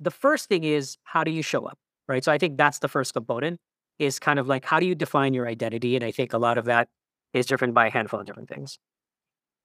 the 0.00 0.10
first 0.10 0.48
thing 0.48 0.64
is 0.64 0.96
how 1.04 1.24
do 1.24 1.30
you 1.30 1.42
show 1.42 1.66
up, 1.66 1.78
right? 2.08 2.24
So 2.24 2.32
I 2.32 2.38
think 2.38 2.56
that's 2.56 2.78
the 2.78 2.88
first 2.88 3.14
component 3.14 3.60
is 3.98 4.18
kind 4.18 4.38
of 4.38 4.48
like 4.48 4.64
how 4.64 4.80
do 4.80 4.86
you 4.86 4.94
define 4.94 5.34
your 5.34 5.46
identity? 5.46 5.96
And 5.96 6.04
I 6.04 6.10
think 6.10 6.32
a 6.32 6.38
lot 6.38 6.58
of 6.58 6.64
that 6.64 6.88
is 7.32 7.46
driven 7.46 7.72
by 7.72 7.86
a 7.88 7.90
handful 7.90 8.20
of 8.20 8.26
different 8.26 8.48
things. 8.48 8.78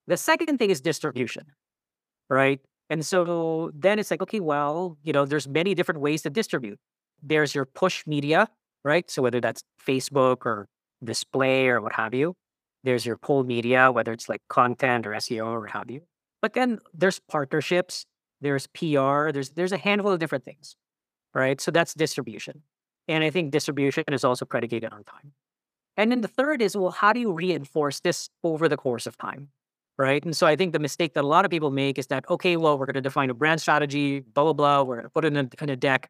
The 0.08 0.17
second 0.17 0.58
thing 0.58 0.69
is 0.69 0.82
distribution, 0.82 1.45
right? 2.30 2.60
And 2.89 3.06
so 3.06 3.72
then 3.76 4.00
it's 4.00 4.10
like, 4.10 4.22
okay, 4.22 4.39
well, 4.39 4.98
you 5.04 5.13
know, 5.13 5.26
there's 5.26 5.48
many 5.48 5.76
different 5.76 6.02
ways 6.02 6.24
to 6.24 6.30
distribute. 6.30 6.80
There's 7.22 7.54
your 7.54 7.65
push 7.65 8.08
media, 8.08 8.48
right? 8.84 9.10
So 9.10 9.22
whether 9.22 9.39
that's 9.39 9.62
Facebook 9.86 10.45
or 10.45 10.67
display 11.04 11.67
or 11.67 11.82
what 11.82 11.93
have 11.93 12.13
you. 12.13 12.34
There's 12.84 13.06
your 13.06 13.18
pull 13.18 13.44
media, 13.44 13.92
whether 13.92 14.12
it's 14.12 14.30
like 14.30 14.42
content 14.48 15.06
or 15.06 15.12
SEO 15.12 15.46
or 15.46 15.68
have 15.68 15.92
you. 15.92 16.02
But 16.42 16.54
then 16.54 16.80
there's 16.94 17.20
partnerships, 17.20 18.06
there's 18.42 18.68
PR, 18.68 19.32
there's 19.32 19.52
there's 19.52 19.74
a 19.74 19.78
handful 19.78 20.12
of 20.12 20.20
different 20.20 20.46
things, 20.46 20.76
right? 21.34 21.60
So 21.60 21.72
that's 21.72 21.94
distribution. 21.94 22.62
And 23.08 23.24
I 23.24 23.30
think 23.32 23.52
distribution 23.52 24.04
is 24.12 24.24
also 24.24 24.46
predicated 24.46 24.94
on 24.94 25.04
time. 25.04 25.34
And 25.98 26.12
then 26.12 26.22
the 26.22 26.28
third 26.28 26.62
is, 26.62 26.78
well, 26.78 26.92
how 26.92 27.12
do 27.12 27.20
you 27.20 27.34
reinforce 27.34 28.00
this 28.00 28.30
over 28.44 28.70
the 28.70 28.78
course 28.78 29.06
of 29.06 29.18
time? 29.18 29.50
Right. 29.98 30.24
And 30.24 30.38
so 30.38 30.48
I 30.48 30.56
think 30.56 30.72
the 30.72 30.80
mistake 30.80 31.13
that 31.15 31.26
a 31.26 31.28
lot 31.28 31.44
of 31.44 31.52
people 31.52 31.72
make 31.72 32.00
is 32.00 32.08
that, 32.08 32.24
okay, 32.30 32.56
well, 32.56 32.80
we're 32.80 32.86
going 32.86 32.94
to 32.94 33.02
define 33.02 33.30
a 33.30 33.34
brand 33.34 33.60
strategy, 33.60 34.22
blah, 34.22 34.46
blah, 34.46 34.54
blah. 34.54 34.84
We're 34.84 34.96
going 34.96 35.08
to 35.08 35.10
put 35.10 35.26
it 35.26 35.36
in 35.36 35.38
a, 35.38 35.63
in 35.63 35.70
a 35.70 35.76
deck. 35.76 36.10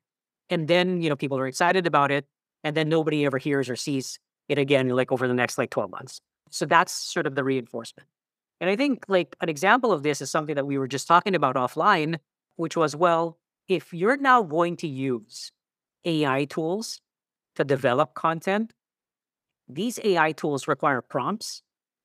And 0.52 0.68
then, 0.68 1.02
you 1.02 1.10
know, 1.10 1.16
people 1.16 1.40
are 1.40 1.48
excited 1.48 1.88
about 1.88 2.12
it. 2.12 2.28
And 2.64 2.78
then 2.78 2.88
nobody 2.88 3.26
ever 3.26 3.40
hears 3.40 3.68
or 3.68 3.76
sees 3.76 4.20
it 4.48 4.60
again, 4.60 4.90
like 4.90 5.12
over 5.12 5.28
the 5.28 5.34
next 5.34 5.58
like 5.58 5.72
12 5.72 5.90
months. 5.90 6.22
So 6.50 6.66
that's 6.66 6.92
sort 6.92 7.28
of 7.28 7.36
the 7.36 7.44
reinforcement. 7.44 8.08
And 8.62 8.70
I 8.70 8.76
think 8.76 9.06
like 9.08 9.36
an 9.42 9.50
example 9.50 9.92
of 9.92 10.04
this 10.04 10.22
is 10.22 10.30
something 10.30 10.56
that 10.56 10.68
we 10.68 10.78
were 10.78 10.88
just 10.88 11.08
talking 11.08 11.36
about 11.36 11.56
offline, 11.56 12.18
which 12.58 12.76
was, 12.76 12.96
well, 12.96 13.38
if 13.68 13.94
you're 13.94 14.18
now 14.18 14.42
going 14.42 14.76
to 14.78 14.88
use 14.88 15.52
AI 16.06 16.46
tools 16.46 17.02
to 17.56 17.64
develop 17.64 18.16
content, 18.16 18.74
these 19.68 20.00
AI 20.04 20.32
tools 20.32 20.68
require 20.68 21.02
prompts. 21.02 21.62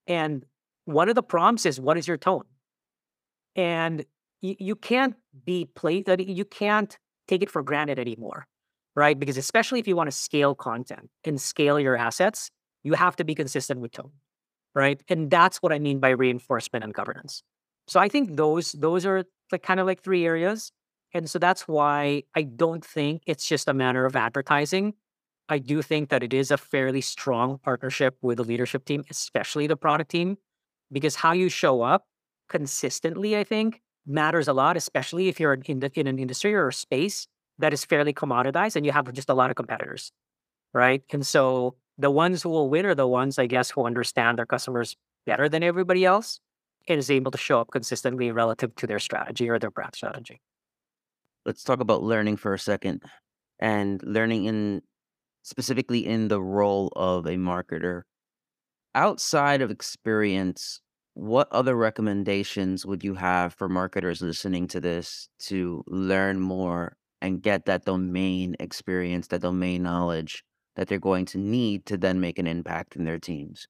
And 0.06 0.44
one 0.84 1.08
of 1.08 1.14
the 1.14 1.22
prompts 1.22 1.64
is 1.66 1.80
what 1.80 1.96
is 1.96 2.06
your 2.06 2.18
tone? 2.18 2.44
And 3.56 4.04
you, 4.42 4.76
can't 4.76 5.14
be 5.44 5.64
played 5.74 6.04
that 6.06 6.20
you 6.28 6.44
can't 6.44 6.98
take 7.26 7.42
it 7.42 7.50
for 7.50 7.62
granted 7.62 7.98
anymore, 7.98 8.46
right? 8.94 9.18
Because 9.18 9.38
especially 9.38 9.80
if 9.80 9.88
you 9.88 9.96
want 9.96 10.08
to 10.08 10.16
scale 10.16 10.54
content 10.54 11.08
and 11.24 11.40
scale 11.40 11.80
your 11.80 11.96
assets, 11.96 12.50
you 12.82 12.92
have 12.92 13.16
to 13.16 13.24
be 13.24 13.34
consistent 13.34 13.80
with 13.80 13.92
tone, 13.92 14.10
right? 14.74 15.02
And 15.08 15.30
that's 15.30 15.58
what 15.58 15.72
I 15.72 15.78
mean 15.78 16.00
by 16.00 16.10
reinforcement 16.10 16.84
and 16.84 16.92
governance. 16.94 17.42
So 17.86 18.00
I 18.00 18.08
think 18.08 18.36
those 18.36 18.72
those 18.72 19.06
are 19.06 19.24
like 19.52 19.62
kind 19.62 19.80
of 19.80 19.86
like 19.86 20.02
three 20.02 20.24
areas. 20.26 20.72
And 21.12 21.30
so 21.30 21.38
that's 21.38 21.68
why 21.68 22.24
I 22.34 22.42
don't 22.42 22.84
think 22.84 23.22
it's 23.26 23.46
just 23.46 23.68
a 23.68 23.74
matter 23.74 24.04
of 24.04 24.16
advertising. 24.16 24.94
I 25.48 25.58
do 25.58 25.82
think 25.82 26.08
that 26.08 26.22
it 26.22 26.32
is 26.32 26.50
a 26.50 26.56
fairly 26.56 27.00
strong 27.00 27.58
partnership 27.58 28.16
with 28.22 28.38
the 28.38 28.44
leadership 28.44 28.84
team, 28.84 29.04
especially 29.10 29.66
the 29.66 29.76
product 29.76 30.10
team, 30.10 30.38
because 30.90 31.16
how 31.16 31.32
you 31.32 31.48
show 31.48 31.82
up 31.82 32.06
consistently, 32.48 33.36
I 33.36 33.44
think, 33.44 33.82
matters 34.06 34.48
a 34.48 34.52
lot, 34.52 34.76
especially 34.76 35.28
if 35.28 35.38
you're 35.38 35.52
in, 35.52 35.80
the, 35.80 35.90
in 35.94 36.06
an 36.06 36.18
industry 36.18 36.54
or 36.54 36.68
a 36.68 36.72
space 36.72 37.26
that 37.58 37.72
is 37.72 37.84
fairly 37.84 38.12
commoditized 38.12 38.76
and 38.76 38.84
you 38.84 38.92
have 38.92 39.12
just 39.12 39.28
a 39.28 39.34
lot 39.34 39.50
of 39.50 39.56
competitors, 39.56 40.12
right? 40.72 41.02
And 41.12 41.26
so 41.26 41.76
the 41.98 42.10
ones 42.10 42.42
who 42.42 42.48
will 42.48 42.68
win 42.68 42.86
are 42.86 42.94
the 42.94 43.06
ones, 43.06 43.38
I 43.38 43.46
guess, 43.46 43.70
who 43.70 43.86
understand 43.86 44.38
their 44.38 44.46
customers 44.46 44.96
better 45.26 45.48
than 45.48 45.62
everybody 45.62 46.04
else 46.04 46.40
and 46.88 46.98
is 46.98 47.10
able 47.10 47.30
to 47.30 47.38
show 47.38 47.60
up 47.60 47.70
consistently 47.70 48.30
relative 48.30 48.74
to 48.76 48.86
their 48.86 48.98
strategy 48.98 49.48
or 49.48 49.58
their 49.58 49.70
brand 49.70 49.94
strategy. 49.94 50.40
Let's 51.46 51.64
talk 51.64 51.80
about 51.80 52.02
learning 52.02 52.36
for 52.36 52.54
a 52.54 52.58
second 52.58 53.02
and 53.58 54.02
learning 54.02 54.44
in 54.44 54.82
specifically 55.42 56.06
in 56.06 56.28
the 56.28 56.40
role 56.40 56.92
of 56.96 57.26
a 57.26 57.36
marketer. 57.36 58.02
Outside 58.94 59.60
of 59.60 59.70
experience, 59.70 60.80
what 61.14 61.48
other 61.52 61.76
recommendations 61.76 62.84
would 62.86 63.04
you 63.04 63.14
have 63.14 63.54
for 63.54 63.68
marketers 63.68 64.20
listening 64.22 64.66
to 64.68 64.80
this 64.80 65.28
to 65.40 65.84
learn 65.86 66.40
more 66.40 66.96
and 67.20 67.42
get 67.42 67.66
that 67.66 67.84
domain 67.84 68.56
experience, 68.58 69.28
that 69.28 69.42
domain 69.42 69.82
knowledge 69.82 70.44
that 70.76 70.88
they're 70.88 70.98
going 70.98 71.24
to 71.26 71.38
need 71.38 71.86
to 71.86 71.96
then 71.96 72.20
make 72.20 72.38
an 72.38 72.46
impact 72.46 72.96
in 72.96 73.04
their 73.04 73.18
teams? 73.18 73.68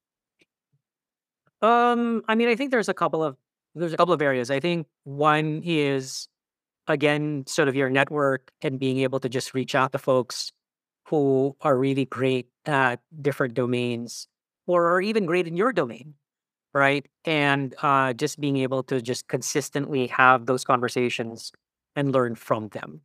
Um, 1.62 2.22
I 2.28 2.34
mean, 2.34 2.48
I 2.48 2.56
think 2.56 2.70
there's 2.70 2.88
a 2.88 2.94
couple 2.94 3.22
of 3.22 3.36
there's 3.74 3.92
a 3.92 3.96
couple 3.96 4.14
of 4.14 4.22
areas. 4.22 4.50
I 4.50 4.60
think 4.60 4.86
one 5.04 5.62
is 5.64 6.28
again, 6.86 7.44
sort 7.46 7.68
of 7.68 7.74
your 7.74 7.90
network 7.90 8.52
and 8.62 8.78
being 8.78 8.98
able 8.98 9.20
to 9.20 9.28
just 9.28 9.54
reach 9.54 9.74
out 9.74 9.92
to 9.92 9.98
folks 9.98 10.52
who 11.06 11.56
are 11.60 11.76
really 11.76 12.04
great 12.04 12.48
at 12.66 13.00
different 13.20 13.54
domains 13.54 14.26
or 14.66 14.90
are 14.90 15.00
even 15.00 15.26
great 15.26 15.46
in 15.46 15.56
your 15.56 15.72
domain, 15.72 16.14
right? 16.72 17.06
And 17.24 17.74
uh, 17.82 18.12
just 18.14 18.40
being 18.40 18.56
able 18.58 18.82
to 18.84 19.00
just 19.02 19.28
consistently 19.28 20.06
have 20.08 20.46
those 20.46 20.64
conversations 20.64 21.52
and 21.96 22.12
learn 22.12 22.34
from 22.34 22.68
them. 22.68 23.02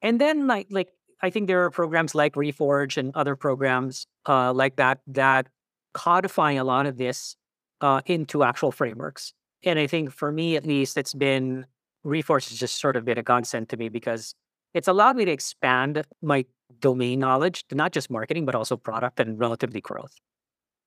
And 0.00 0.20
then, 0.20 0.46
like, 0.46 0.66
like 0.70 0.88
I 1.22 1.30
think 1.30 1.46
there 1.46 1.64
are 1.64 1.70
programs 1.70 2.14
like 2.14 2.34
Reforge 2.34 2.96
and 2.96 3.14
other 3.14 3.36
programs 3.36 4.06
uh, 4.28 4.52
like 4.52 4.76
that 4.76 5.00
that 5.06 5.48
codify 5.94 6.52
a 6.52 6.64
lot 6.64 6.86
of 6.86 6.96
this 6.96 7.36
uh, 7.80 8.00
into 8.06 8.42
actual 8.42 8.72
frameworks. 8.72 9.32
And 9.64 9.78
I 9.78 9.86
think 9.86 10.10
for 10.12 10.32
me, 10.32 10.56
at 10.56 10.66
least, 10.66 10.96
it's 10.96 11.14
been 11.14 11.66
Reforge 12.04 12.48
has 12.48 12.58
just 12.58 12.80
sort 12.80 12.96
of 12.96 13.04
been 13.04 13.18
a 13.18 13.22
godsend 13.22 13.68
to 13.68 13.76
me 13.76 13.88
because 13.88 14.34
it's 14.74 14.88
allowed 14.88 15.16
me 15.16 15.24
to 15.24 15.30
expand 15.30 16.04
my 16.22 16.44
domain 16.80 17.20
knowledge 17.20 17.66
to 17.68 17.76
not 17.76 17.92
just 17.92 18.10
marketing, 18.10 18.44
but 18.44 18.54
also 18.54 18.76
product 18.76 19.20
and 19.20 19.38
relatively 19.38 19.80
growth. 19.80 20.14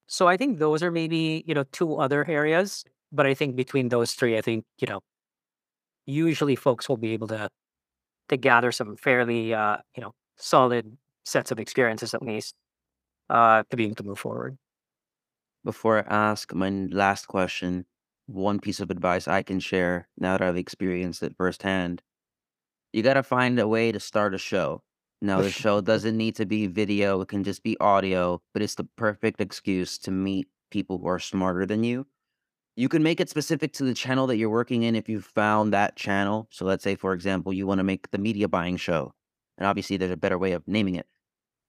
So 0.08 0.28
I 0.28 0.38
think 0.38 0.60
those 0.60 0.84
are 0.84 0.92
maybe, 0.92 1.44
you 1.48 1.54
know, 1.54 1.64
two 1.72 1.96
other 1.96 2.30
areas. 2.30 2.84
But 3.12 3.26
I 3.26 3.34
think 3.34 3.56
between 3.56 3.90
those 3.90 4.14
three, 4.14 4.38
I 4.38 4.42
think, 4.42 4.66
you 4.80 4.88
know, 4.88 5.02
usually 6.06 6.56
folks 6.56 6.90
will 6.90 6.98
be 6.98 7.14
able 7.14 7.28
to 7.30 7.50
to 8.30 8.38
gather 8.38 8.72
some 8.72 8.98
fairly 8.98 9.54
uh, 9.54 9.78
you 9.96 10.02
know, 10.02 10.14
solid 10.38 10.98
sets 11.24 11.52
of 11.52 11.60
experiences 11.60 12.14
at 12.14 12.22
least 12.22 12.56
uh 13.30 13.64
to 13.70 13.78
be 13.78 13.86
able 13.86 13.96
to 13.96 14.04
move 14.04 14.20
forward. 14.20 14.58
Before 15.64 16.00
I 16.00 16.16
ask 16.32 16.54
my 16.54 16.70
last 16.70 17.28
question, 17.28 17.86
one 18.28 18.60
piece 18.60 18.80
of 18.80 18.90
advice 18.92 19.28
I 19.28 19.44
can 19.44 19.60
share 19.60 20.08
now 20.18 20.38
that 20.38 20.48
I've 20.48 20.58
experienced 20.58 21.24
it 21.24 21.36
firsthand 21.38 22.02
you 22.94 23.04
got 23.04 23.16
to 23.16 23.24
find 23.24 23.60
a 23.60 23.68
way 23.68 23.92
to 23.92 24.00
start 24.00 24.34
a 24.34 24.38
show. 24.38 24.82
Now, 25.22 25.42
the 25.42 25.52
show 25.52 25.82
doesn't 25.82 26.16
need 26.16 26.36
to 26.38 26.46
be 26.46 26.68
video, 26.68 27.20
it 27.22 27.28
can 27.28 27.44
just 27.44 27.64
be 27.64 27.78
audio, 27.80 28.42
but 28.54 28.62
it's 28.62 28.76
the 28.76 28.86
perfect 28.96 29.42
excuse 29.42 29.98
to 30.00 30.12
meet 30.12 30.48
people 30.72 31.00
who 31.00 31.08
are 31.08 31.20
smarter 31.20 31.66
than 31.66 31.84
you. 31.84 32.08
You 32.76 32.90
can 32.90 33.04
make 33.04 33.20
it 33.20 33.30
specific 33.30 33.74
to 33.74 33.84
the 33.84 33.94
channel 33.94 34.28
that 34.28 34.38
you're 34.38 34.50
working 34.50 34.84
in 34.84 34.96
if 34.96 35.10
you 35.10 35.22
found 35.22 35.74
that 35.74 35.96
channel. 35.96 36.48
So, 36.52 36.66
let's 36.66 36.84
say, 36.84 36.96
for 36.96 37.14
example, 37.14 37.54
you 37.54 37.68
want 37.68 37.80
to 37.80 37.84
make 37.84 38.12
the 38.12 38.18
media 38.18 38.48
buying 38.48 38.78
show, 38.78 39.14
and 39.58 39.68
obviously, 39.68 39.98
there's 39.98 40.12
a 40.12 40.18
better 40.18 40.38
way 40.38 40.52
of 40.52 40.68
naming 40.68 40.96
it. 40.96 41.08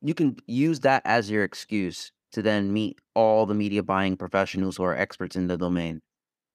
You 0.03 0.15
can 0.15 0.37
use 0.47 0.81
that 0.81 1.03
as 1.05 1.31
your 1.31 1.45
excuse 1.45 2.13
to 2.33 2.43
then 2.43 2.73
meet 2.73 3.01
all 3.15 3.47
the 3.47 3.55
media 3.55 3.83
buying 3.83 4.17
professionals 4.17 4.77
who 4.77 4.85
are 4.85 4.97
experts 4.97 5.37
in 5.37 5.47
the 5.47 5.57
domain. 5.57 6.03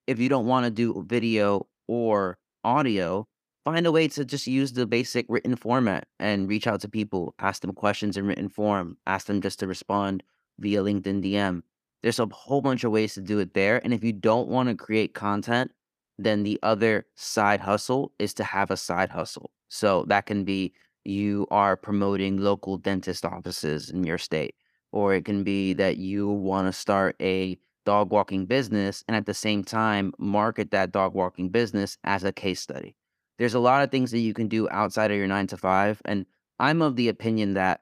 If 0.06 0.18
you 0.18 0.28
don't 0.28 0.46
want 0.46 0.64
to 0.64 0.70
do 0.70 1.04
video 1.06 1.66
or 1.88 2.38
audio, 2.64 3.26
find 3.64 3.86
a 3.86 3.92
way 3.92 4.08
to 4.08 4.24
just 4.24 4.46
use 4.46 4.72
the 4.72 4.86
basic 4.86 5.26
written 5.28 5.56
format 5.56 6.06
and 6.18 6.48
reach 6.48 6.66
out 6.66 6.80
to 6.82 6.88
people, 6.88 7.34
ask 7.38 7.62
them 7.62 7.72
questions 7.72 8.16
in 8.16 8.26
written 8.26 8.48
form, 8.48 8.96
ask 9.06 9.26
them 9.26 9.40
just 9.40 9.60
to 9.60 9.66
respond 9.66 10.22
via 10.58 10.82
LinkedIn 10.82 11.24
DM. 11.24 11.62
There's 12.02 12.18
a 12.18 12.26
whole 12.26 12.60
bunch 12.60 12.84
of 12.84 12.92
ways 12.92 13.14
to 13.14 13.20
do 13.20 13.38
it 13.38 13.54
there. 13.54 13.80
And 13.84 13.94
if 13.94 14.02
you 14.02 14.12
don't 14.12 14.48
want 14.48 14.68
to 14.68 14.74
create 14.74 15.14
content, 15.14 15.70
then 16.18 16.42
the 16.42 16.58
other 16.62 17.06
side 17.14 17.60
hustle 17.60 18.12
is 18.18 18.34
to 18.34 18.44
have 18.44 18.70
a 18.70 18.76
side 18.76 19.10
hustle. 19.10 19.50
So 19.68 20.04
that 20.08 20.26
can 20.26 20.44
be 20.44 20.74
you 21.04 21.46
are 21.50 21.76
promoting 21.76 22.38
local 22.38 22.78
dentist 22.78 23.24
offices 23.24 23.90
in 23.90 24.04
your 24.04 24.18
state, 24.18 24.54
or 24.92 25.14
it 25.14 25.24
can 25.24 25.44
be 25.44 25.72
that 25.74 25.96
you 25.96 26.28
want 26.28 26.68
to 26.68 26.72
start 26.72 27.16
a 27.20 27.58
dog 27.84 28.10
walking 28.10 28.46
business 28.46 29.04
and 29.08 29.16
at 29.16 29.26
the 29.26 29.34
same 29.34 29.64
time 29.64 30.12
market 30.18 30.70
that 30.70 30.92
dog 30.92 31.14
walking 31.14 31.48
business 31.48 31.98
as 32.04 32.22
a 32.22 32.32
case 32.32 32.60
study 32.60 32.94
there's 33.42 33.54
a 33.54 33.58
lot 33.58 33.82
of 33.82 33.90
things 33.90 34.12
that 34.12 34.20
you 34.20 34.34
can 34.34 34.46
do 34.46 34.68
outside 34.70 35.10
of 35.10 35.16
your 35.16 35.26
nine 35.26 35.48
to 35.48 35.56
five. 35.56 36.00
And 36.04 36.26
I'm 36.60 36.80
of 36.80 36.94
the 36.94 37.08
opinion 37.08 37.54
that 37.54 37.80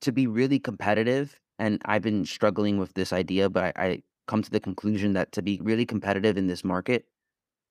to 0.00 0.12
be 0.12 0.26
really 0.26 0.58
competitive, 0.58 1.38
and 1.58 1.80
I've 1.84 2.00
been 2.00 2.24
struggling 2.24 2.78
with 2.78 2.94
this 2.94 3.12
idea, 3.12 3.50
but 3.50 3.76
I, 3.76 3.84
I 3.84 4.02
come 4.26 4.42
to 4.42 4.50
the 4.50 4.60
conclusion 4.60 5.12
that 5.14 5.32
to 5.32 5.42
be 5.42 5.60
really 5.62 5.84
competitive 5.84 6.38
in 6.38 6.46
this 6.46 6.64
market, 6.64 7.04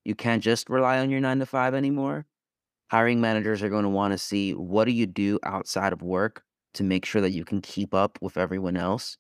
you 0.06 0.14
can't 0.14 0.44
just 0.44 0.70
rely 0.70 1.00
on 1.00 1.10
your 1.10 1.20
nine 1.20 1.40
to 1.40 1.46
five 1.48 1.74
anymore. 1.74 2.28
Hiring 2.94 3.22
managers 3.22 3.64
are 3.64 3.70
going 3.70 3.84
to 3.84 3.90
want 3.90 4.14
to 4.14 4.20
see 4.20 4.54
what 4.54 4.86
do 4.86 4.94
you 4.94 5.08
do 5.08 5.40
outside 5.44 5.94
of 5.94 6.04
work 6.04 6.44
to 6.76 6.84
make 6.86 7.06
sure 7.06 7.22
that 7.22 7.32
you 7.32 7.46
can 7.46 7.62
keep 7.62 7.94
up 7.94 8.20
with 8.22 8.38
everyone 8.38 8.78
else. 8.78 9.18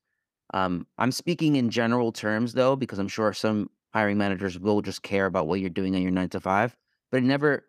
Um, 0.54 0.88
I'm 0.98 1.12
speaking 1.12 1.56
in 1.58 1.70
general 1.70 2.12
terms 2.12 2.54
though, 2.54 2.76
because 2.76 3.00
I'm 3.00 3.10
sure 3.10 3.34
some 3.34 3.70
hiring 3.94 4.18
managers 4.18 4.60
will 4.60 4.82
just 4.82 5.04
care 5.04 5.26
about 5.28 5.48
what 5.48 5.62
you're 5.62 5.70
doing 5.72 5.96
on 5.96 6.04
your 6.04 6.12
nine 6.12 6.30
to 6.30 6.42
five 6.42 6.76
but 7.12 7.18
it 7.20 7.24
never 7.26 7.68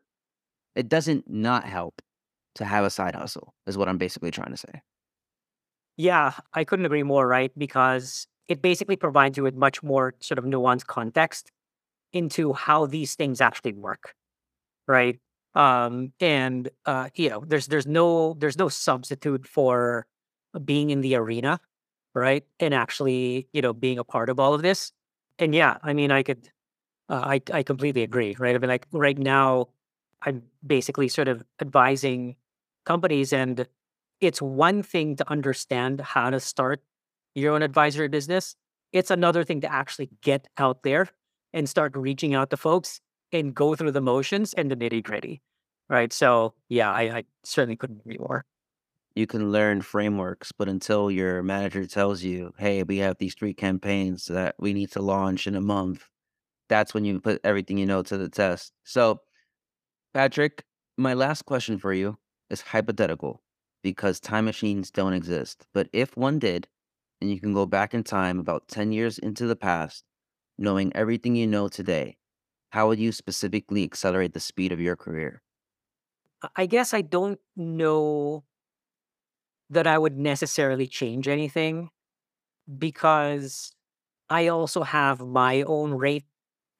it 0.74 0.88
doesn't 0.88 1.28
not 1.30 1.64
help 1.64 2.02
to 2.56 2.64
have 2.64 2.84
a 2.84 2.90
side 2.90 3.14
hustle 3.14 3.54
is 3.66 3.78
what 3.78 3.88
i'm 3.88 3.98
basically 3.98 4.30
trying 4.30 4.50
to 4.50 4.56
say 4.56 4.82
Yeah, 5.96 6.32
I 6.52 6.64
couldn't 6.64 6.86
agree 6.86 7.02
more, 7.02 7.26
right? 7.26 7.52
Because 7.56 8.26
it 8.48 8.60
basically 8.62 8.96
provides 8.96 9.36
you 9.36 9.42
with 9.42 9.54
much 9.54 9.82
more 9.82 10.14
sort 10.20 10.38
of 10.38 10.44
nuanced 10.44 10.86
context 10.86 11.50
into 12.12 12.52
how 12.52 12.86
these 12.86 13.16
things 13.16 13.40
actually 13.40 13.74
work, 13.74 14.14
right? 14.88 15.20
Um, 15.54 16.12
and 16.20 16.68
uh, 16.86 17.10
you 17.14 17.30
know, 17.30 17.44
there's 17.46 17.66
there's 17.68 17.86
no 17.86 18.34
there's 18.38 18.58
no 18.58 18.68
substitute 18.68 19.46
for 19.46 20.06
being 20.64 20.90
in 20.90 21.00
the 21.00 21.14
arena, 21.16 21.60
right? 22.14 22.44
And 22.60 22.74
actually, 22.74 23.48
you 23.52 23.62
know, 23.62 23.72
being 23.72 23.98
a 23.98 24.04
part 24.04 24.28
of 24.30 24.40
all 24.40 24.54
of 24.54 24.62
this. 24.62 24.92
And 25.38 25.54
yeah, 25.54 25.78
I 25.82 25.92
mean, 25.94 26.10
I 26.10 26.22
could 26.22 26.50
uh, 27.08 27.22
I 27.24 27.40
I 27.52 27.62
completely 27.62 28.02
agree, 28.02 28.36
right? 28.38 28.54
I 28.54 28.58
mean, 28.58 28.68
like 28.70 28.86
right 28.92 29.18
now, 29.18 29.68
I'm 30.22 30.42
basically 30.66 31.08
sort 31.08 31.28
of 31.28 31.44
advising 31.60 32.36
companies, 32.86 33.32
and 33.32 33.66
it's 34.20 34.42
one 34.42 34.82
thing 34.82 35.16
to 35.16 35.30
understand 35.30 36.00
how 36.00 36.30
to 36.30 36.40
start 36.40 36.82
your 37.34 37.54
own 37.54 37.62
advisory 37.62 38.08
business. 38.08 38.56
It's 38.92 39.10
another 39.10 39.44
thing 39.44 39.60
to 39.62 39.72
actually 39.72 40.10
get 40.22 40.46
out 40.58 40.82
there 40.82 41.08
and 41.52 41.68
start 41.68 41.96
reaching 41.96 42.34
out 42.34 42.50
to 42.50 42.56
folks 42.56 43.00
and 43.34 43.54
go 43.54 43.74
through 43.76 43.92
the 43.92 44.00
motions 44.00 44.54
and 44.54 44.70
the 44.70 44.76
nitty 44.76 45.02
gritty, 45.02 45.42
right? 45.90 46.12
So 46.12 46.54
yeah, 46.70 46.90
I, 46.92 47.02
I 47.18 47.24
certainly 47.44 47.76
couldn't 47.76 48.00
agree 48.00 48.18
more. 48.18 48.44
you 49.14 49.26
can 49.26 49.52
learn 49.52 49.80
frameworks 49.82 50.52
but 50.52 50.68
until 50.68 51.10
your 51.10 51.42
manager 51.42 51.86
tells 51.86 52.22
you 52.22 52.52
hey 52.58 52.82
we 52.82 52.98
have 52.98 53.16
these 53.18 53.34
three 53.34 53.54
campaigns 53.54 54.26
that 54.26 54.54
we 54.58 54.72
need 54.72 54.90
to 54.92 55.00
launch 55.02 55.46
in 55.46 55.54
a 55.54 55.60
month 55.60 56.08
that's 56.68 56.94
when 56.94 57.04
you 57.04 57.20
put 57.20 57.40
everything 57.44 57.78
you 57.78 57.86
know 57.86 58.02
to 58.02 58.16
the 58.16 58.28
test. 58.28 58.72
So, 58.84 59.20
Patrick, 60.14 60.64
my 60.96 61.14
last 61.14 61.44
question 61.44 61.78
for 61.78 61.92
you 61.92 62.18
is 62.50 62.60
hypothetical 62.62 63.42
because 63.82 64.20
time 64.20 64.46
machines 64.46 64.90
don't 64.90 65.12
exist. 65.14 65.66
But 65.74 65.88
if 65.92 66.16
one 66.16 66.38
did, 66.38 66.68
and 67.20 67.30
you 67.30 67.40
can 67.40 67.52
go 67.54 67.66
back 67.66 67.94
in 67.94 68.04
time 68.04 68.38
about 68.38 68.68
10 68.68 68.92
years 68.92 69.18
into 69.18 69.46
the 69.46 69.56
past, 69.56 70.04
knowing 70.58 70.92
everything 70.96 71.36
you 71.36 71.46
know 71.46 71.68
today, 71.68 72.16
how 72.74 72.88
would 72.88 72.98
you 72.98 73.12
specifically 73.12 73.84
accelerate 73.84 74.32
the 74.34 74.40
speed 74.40 74.72
of 74.72 74.80
your 74.80 74.96
career? 74.96 75.42
I 76.56 76.66
guess 76.66 76.92
I 76.92 77.02
don't 77.02 77.38
know 77.54 78.42
that 79.70 79.86
I 79.86 79.96
would 79.96 80.18
necessarily 80.18 80.88
change 80.88 81.28
anything 81.28 81.90
because 82.66 83.70
I 84.28 84.48
also 84.48 84.82
have 84.82 85.20
my 85.20 85.62
own 85.62 85.94
rate 85.94 86.24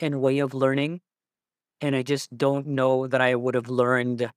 and 0.01 0.21
way 0.21 0.41
of 0.41 0.53
learning. 0.53 1.01
And 1.81 1.95
I 1.95 2.03
just 2.03 2.37
don't 2.37 2.67
know 2.67 3.07
that 3.07 3.21
I 3.21 3.37
would 3.37 3.55
have 3.55 3.69
learned 3.69 4.33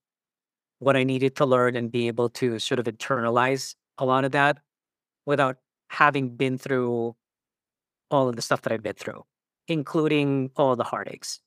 what 0.77 0.95
I 0.95 1.03
needed 1.03 1.35
to 1.37 1.45
learn 1.47 1.75
and 1.75 1.91
be 1.91 2.05
able 2.05 2.29
to 2.37 2.59
sort 2.59 2.77
of 2.77 2.85
internalize 2.85 3.73
a 3.97 4.05
lot 4.05 4.25
of 4.25 4.31
that 4.33 4.59
without 5.25 5.57
having 5.89 6.37
been 6.37 6.59
through 6.59 7.15
all 8.11 8.29
of 8.29 8.35
the 8.35 8.43
stuff 8.43 8.61
that 8.61 8.71
I've 8.71 8.83
been 8.83 8.93
through, 8.93 9.23
including 9.67 10.51
all 10.55 10.75
the 10.75 10.83
heartaches. 10.83 11.41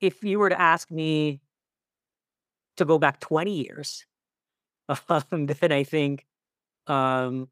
If 0.00 0.24
you 0.24 0.38
were 0.38 0.48
to 0.48 0.60
ask 0.60 0.90
me 0.90 1.40
to 2.76 2.84
go 2.84 2.98
back 2.98 3.20
20 3.20 3.52
years, 3.52 4.06
um, 5.08 5.46
then 5.46 5.72
I 5.72 5.84
think 5.84 6.26
um, 6.86 7.48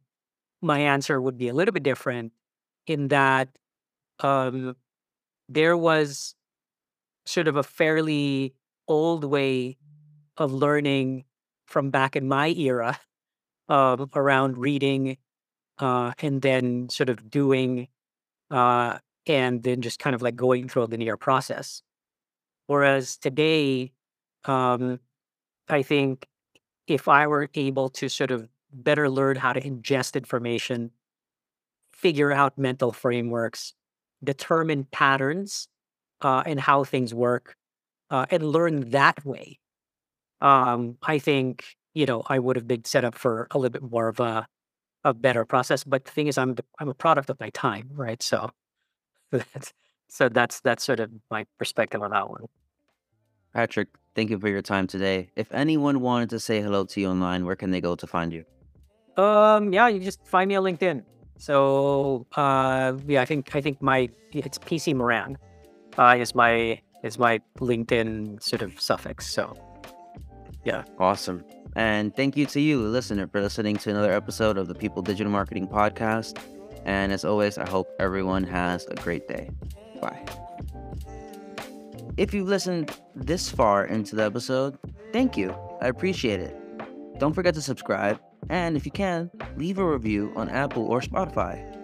my 0.62 0.80
answer 0.80 1.20
would 1.20 1.38
be 1.38 1.48
a 1.48 1.54
little 1.54 1.72
bit 1.72 1.82
different 1.82 2.32
in 2.86 3.08
that 3.08 3.48
um, 4.20 4.76
there 5.48 5.76
was 5.76 6.34
sort 7.26 7.48
of 7.48 7.56
a 7.56 7.62
fairly 7.62 8.54
old 8.88 9.24
way 9.24 9.76
of 10.36 10.52
learning 10.52 11.24
from 11.66 11.90
back 11.90 12.16
in 12.16 12.28
my 12.28 12.48
era 12.50 12.98
um, 13.68 14.10
around 14.14 14.58
reading 14.58 15.18
uh, 15.78 16.12
and 16.20 16.42
then 16.42 16.88
sort 16.88 17.08
of 17.08 17.30
doing 17.30 17.88
uh, 18.50 18.98
and 19.26 19.62
then 19.62 19.82
just 19.82 19.98
kind 19.98 20.14
of 20.14 20.22
like 20.22 20.36
going 20.36 20.68
through 20.68 20.84
a 20.84 20.86
linear 20.86 21.16
process. 21.16 21.82
Whereas 22.68 23.18
today, 23.18 23.92
um, 24.46 25.00
I 25.68 25.82
think 25.82 26.26
if 26.88 27.08
I 27.08 27.26
were 27.28 27.50
able 27.54 27.90
to 27.90 28.08
sort 28.08 28.30
of 28.32 28.48
better 28.72 29.10
learn 29.10 29.36
how 29.36 29.52
to 29.54 29.60
ingest 29.60 30.16
information, 30.16 30.92
figure 31.92 32.32
out 32.32 32.58
mental 32.58 32.92
frameworks, 32.92 33.74
determine 34.22 34.84
patterns 34.90 35.68
uh, 36.22 36.42
and 36.46 36.60
how 36.60 36.84
things 36.84 37.14
work, 37.14 37.56
uh, 38.10 38.26
and 38.30 38.44
learn 38.44 38.90
that 38.90 39.24
way, 39.24 39.58
um, 40.40 40.98
I 41.02 41.18
think 41.18 41.64
you 41.94 42.06
know 42.06 42.22
I 42.28 42.38
would 42.38 42.56
have 42.56 42.68
been 42.68 42.84
set 42.84 43.04
up 43.04 43.14
for 43.16 43.48
a 43.52 43.58
little 43.58 43.72
bit 43.72 43.90
more 43.90 44.08
of 44.08 44.20
a 44.20 44.46
a 45.04 45.14
better 45.14 45.44
process. 45.46 45.84
But 45.84 46.04
the 46.06 46.12
thing 46.12 46.28
is, 46.28 46.38
I'm 46.38 46.56
I'm 46.80 46.88
a 46.90 46.94
product 46.94 47.30
of 47.30 47.40
my 47.40 47.50
time, 47.50 47.90
right? 47.94 48.22
So 48.22 48.50
that's 49.32 49.72
so 50.08 50.28
that's 50.28 50.60
that's 50.60 50.84
sort 50.84 51.00
of 51.00 51.10
my 51.30 51.46
perspective 51.58 52.02
on 52.02 52.10
that 52.10 52.28
one. 52.28 52.46
Patrick, 53.54 53.88
thank 54.14 54.30
you 54.30 54.38
for 54.38 54.48
your 54.48 54.62
time 54.62 54.86
today. 54.86 55.30
If 55.36 55.52
anyone 55.52 56.00
wanted 56.00 56.30
to 56.30 56.40
say 56.40 56.60
hello 56.60 56.84
to 56.84 57.00
you 57.00 57.08
online, 57.08 57.44
where 57.44 57.56
can 57.56 57.70
they 57.70 57.80
go 57.80 57.94
to 57.94 58.06
find 58.06 58.32
you? 58.32 58.44
Um, 59.22 59.72
yeah, 59.72 59.88
you 59.88 60.00
just 60.00 60.24
find 60.26 60.48
me 60.48 60.54
on 60.54 60.64
LinkedIn. 60.64 61.02
So, 61.38 62.26
uh, 62.36 62.94
yeah, 63.06 63.22
I 63.22 63.24
think 63.24 63.54
I 63.54 63.60
think 63.60 63.80
my 63.80 64.08
it's 64.32 64.58
PC 64.58 64.94
Moran, 64.94 65.38
uh, 65.96 66.16
is 66.18 66.34
my 66.34 66.80
is 67.02 67.18
my 67.18 67.40
LinkedIn 67.58 68.42
sort 68.42 68.62
of 68.62 68.80
suffix. 68.80 69.32
So, 69.32 69.56
yeah. 70.64 70.84
Awesome. 70.98 71.44
And 71.76 72.14
thank 72.16 72.36
you 72.36 72.46
to 72.46 72.60
you, 72.60 72.80
listener, 72.80 73.28
for 73.28 73.40
listening 73.40 73.76
to 73.78 73.90
another 73.90 74.12
episode 74.12 74.58
of 74.58 74.66
the 74.66 74.74
People 74.74 75.02
Digital 75.02 75.30
Marketing 75.30 75.68
Podcast. 75.68 76.38
And 76.84 77.12
as 77.12 77.24
always, 77.24 77.58
I 77.58 77.68
hope 77.68 77.88
everyone 77.98 78.44
has 78.44 78.86
a 78.86 78.94
great 78.96 79.28
day. 79.28 79.50
Bye. 80.00 80.24
If 82.16 82.34
you've 82.34 82.48
listened 82.48 82.96
this 83.14 83.48
far 83.48 83.84
into 83.84 84.16
the 84.16 84.24
episode, 84.24 84.78
thank 85.12 85.36
you. 85.36 85.54
I 85.80 85.88
appreciate 85.88 86.40
it. 86.40 86.56
Don't 87.18 87.32
forget 87.32 87.54
to 87.54 87.62
subscribe 87.62 88.20
and 88.48 88.76
if 88.76 88.86
you 88.86 88.92
can, 88.92 89.30
leave 89.56 89.78
a 89.78 89.86
review 89.86 90.32
on 90.36 90.48
Apple 90.48 90.86
or 90.86 91.00
Spotify. 91.00 91.74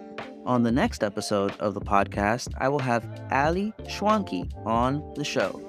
On 0.45 0.63
the 0.63 0.71
next 0.71 1.03
episode 1.03 1.55
of 1.59 1.73
the 1.73 1.81
podcast, 1.81 2.53
I 2.57 2.69
will 2.69 2.79
have 2.79 3.05
Ali 3.31 3.73
Schwanke 3.83 4.51
on 4.65 5.13
the 5.15 5.23
show. 5.23 5.61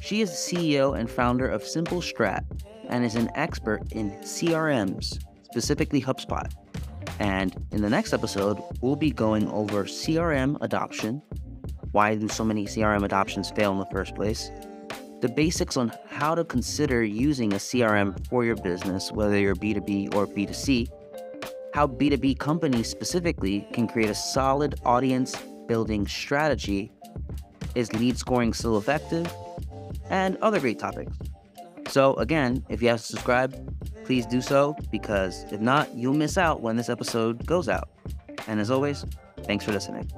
She 0.00 0.20
is 0.20 0.30
the 0.30 0.56
CEO 0.56 0.98
and 0.98 1.10
founder 1.10 1.48
of 1.48 1.64
Simple 1.64 2.00
Strat 2.00 2.44
and 2.88 3.04
is 3.04 3.16
an 3.16 3.30
expert 3.34 3.92
in 3.92 4.10
CRMs, 4.22 5.22
specifically 5.44 6.00
HubSpot. 6.00 6.50
And 7.18 7.54
in 7.70 7.82
the 7.82 7.90
next 7.90 8.12
episode, 8.12 8.60
we'll 8.80 8.96
be 8.96 9.10
going 9.10 9.48
over 9.48 9.84
CRM 9.84 10.56
adoption. 10.60 11.22
Why 11.92 12.14
do 12.14 12.28
so 12.28 12.44
many 12.44 12.66
CRM 12.66 13.04
adoptions 13.04 13.50
fail 13.50 13.72
in 13.72 13.78
the 13.78 13.86
first 13.86 14.14
place? 14.14 14.50
the 15.20 15.28
basics 15.28 15.76
on 15.76 15.92
how 16.08 16.34
to 16.34 16.44
consider 16.44 17.04
using 17.04 17.52
a 17.52 17.56
CRM 17.56 18.26
for 18.28 18.44
your 18.44 18.56
business, 18.56 19.12
whether 19.12 19.38
you're 19.38 19.54
B2B 19.54 20.14
or 20.14 20.26
B2C, 20.26 20.88
how 21.74 21.86
B2B 21.86 22.38
companies 22.38 22.88
specifically 22.88 23.66
can 23.72 23.86
create 23.86 24.10
a 24.10 24.14
solid 24.14 24.80
audience 24.84 25.36
building 25.68 26.06
strategy. 26.06 26.90
Is 27.74 27.92
lead 27.92 28.18
scoring 28.18 28.52
still 28.52 28.78
effective? 28.78 29.32
And 30.08 30.36
other 30.38 30.58
great 30.58 30.78
topics. 30.78 31.16
So, 31.88 32.14
again, 32.14 32.64
if 32.68 32.82
you 32.82 32.88
have 32.88 33.00
subscribed, 33.00 33.56
please 34.04 34.26
do 34.26 34.40
so 34.40 34.76
because 34.90 35.44
if 35.52 35.60
not, 35.60 35.94
you'll 35.94 36.14
miss 36.14 36.38
out 36.38 36.60
when 36.60 36.76
this 36.76 36.88
episode 36.88 37.46
goes 37.46 37.68
out. 37.68 37.88
And 38.48 38.58
as 38.58 38.70
always, 38.70 39.04
thanks 39.44 39.64
for 39.64 39.72
listening. 39.72 40.10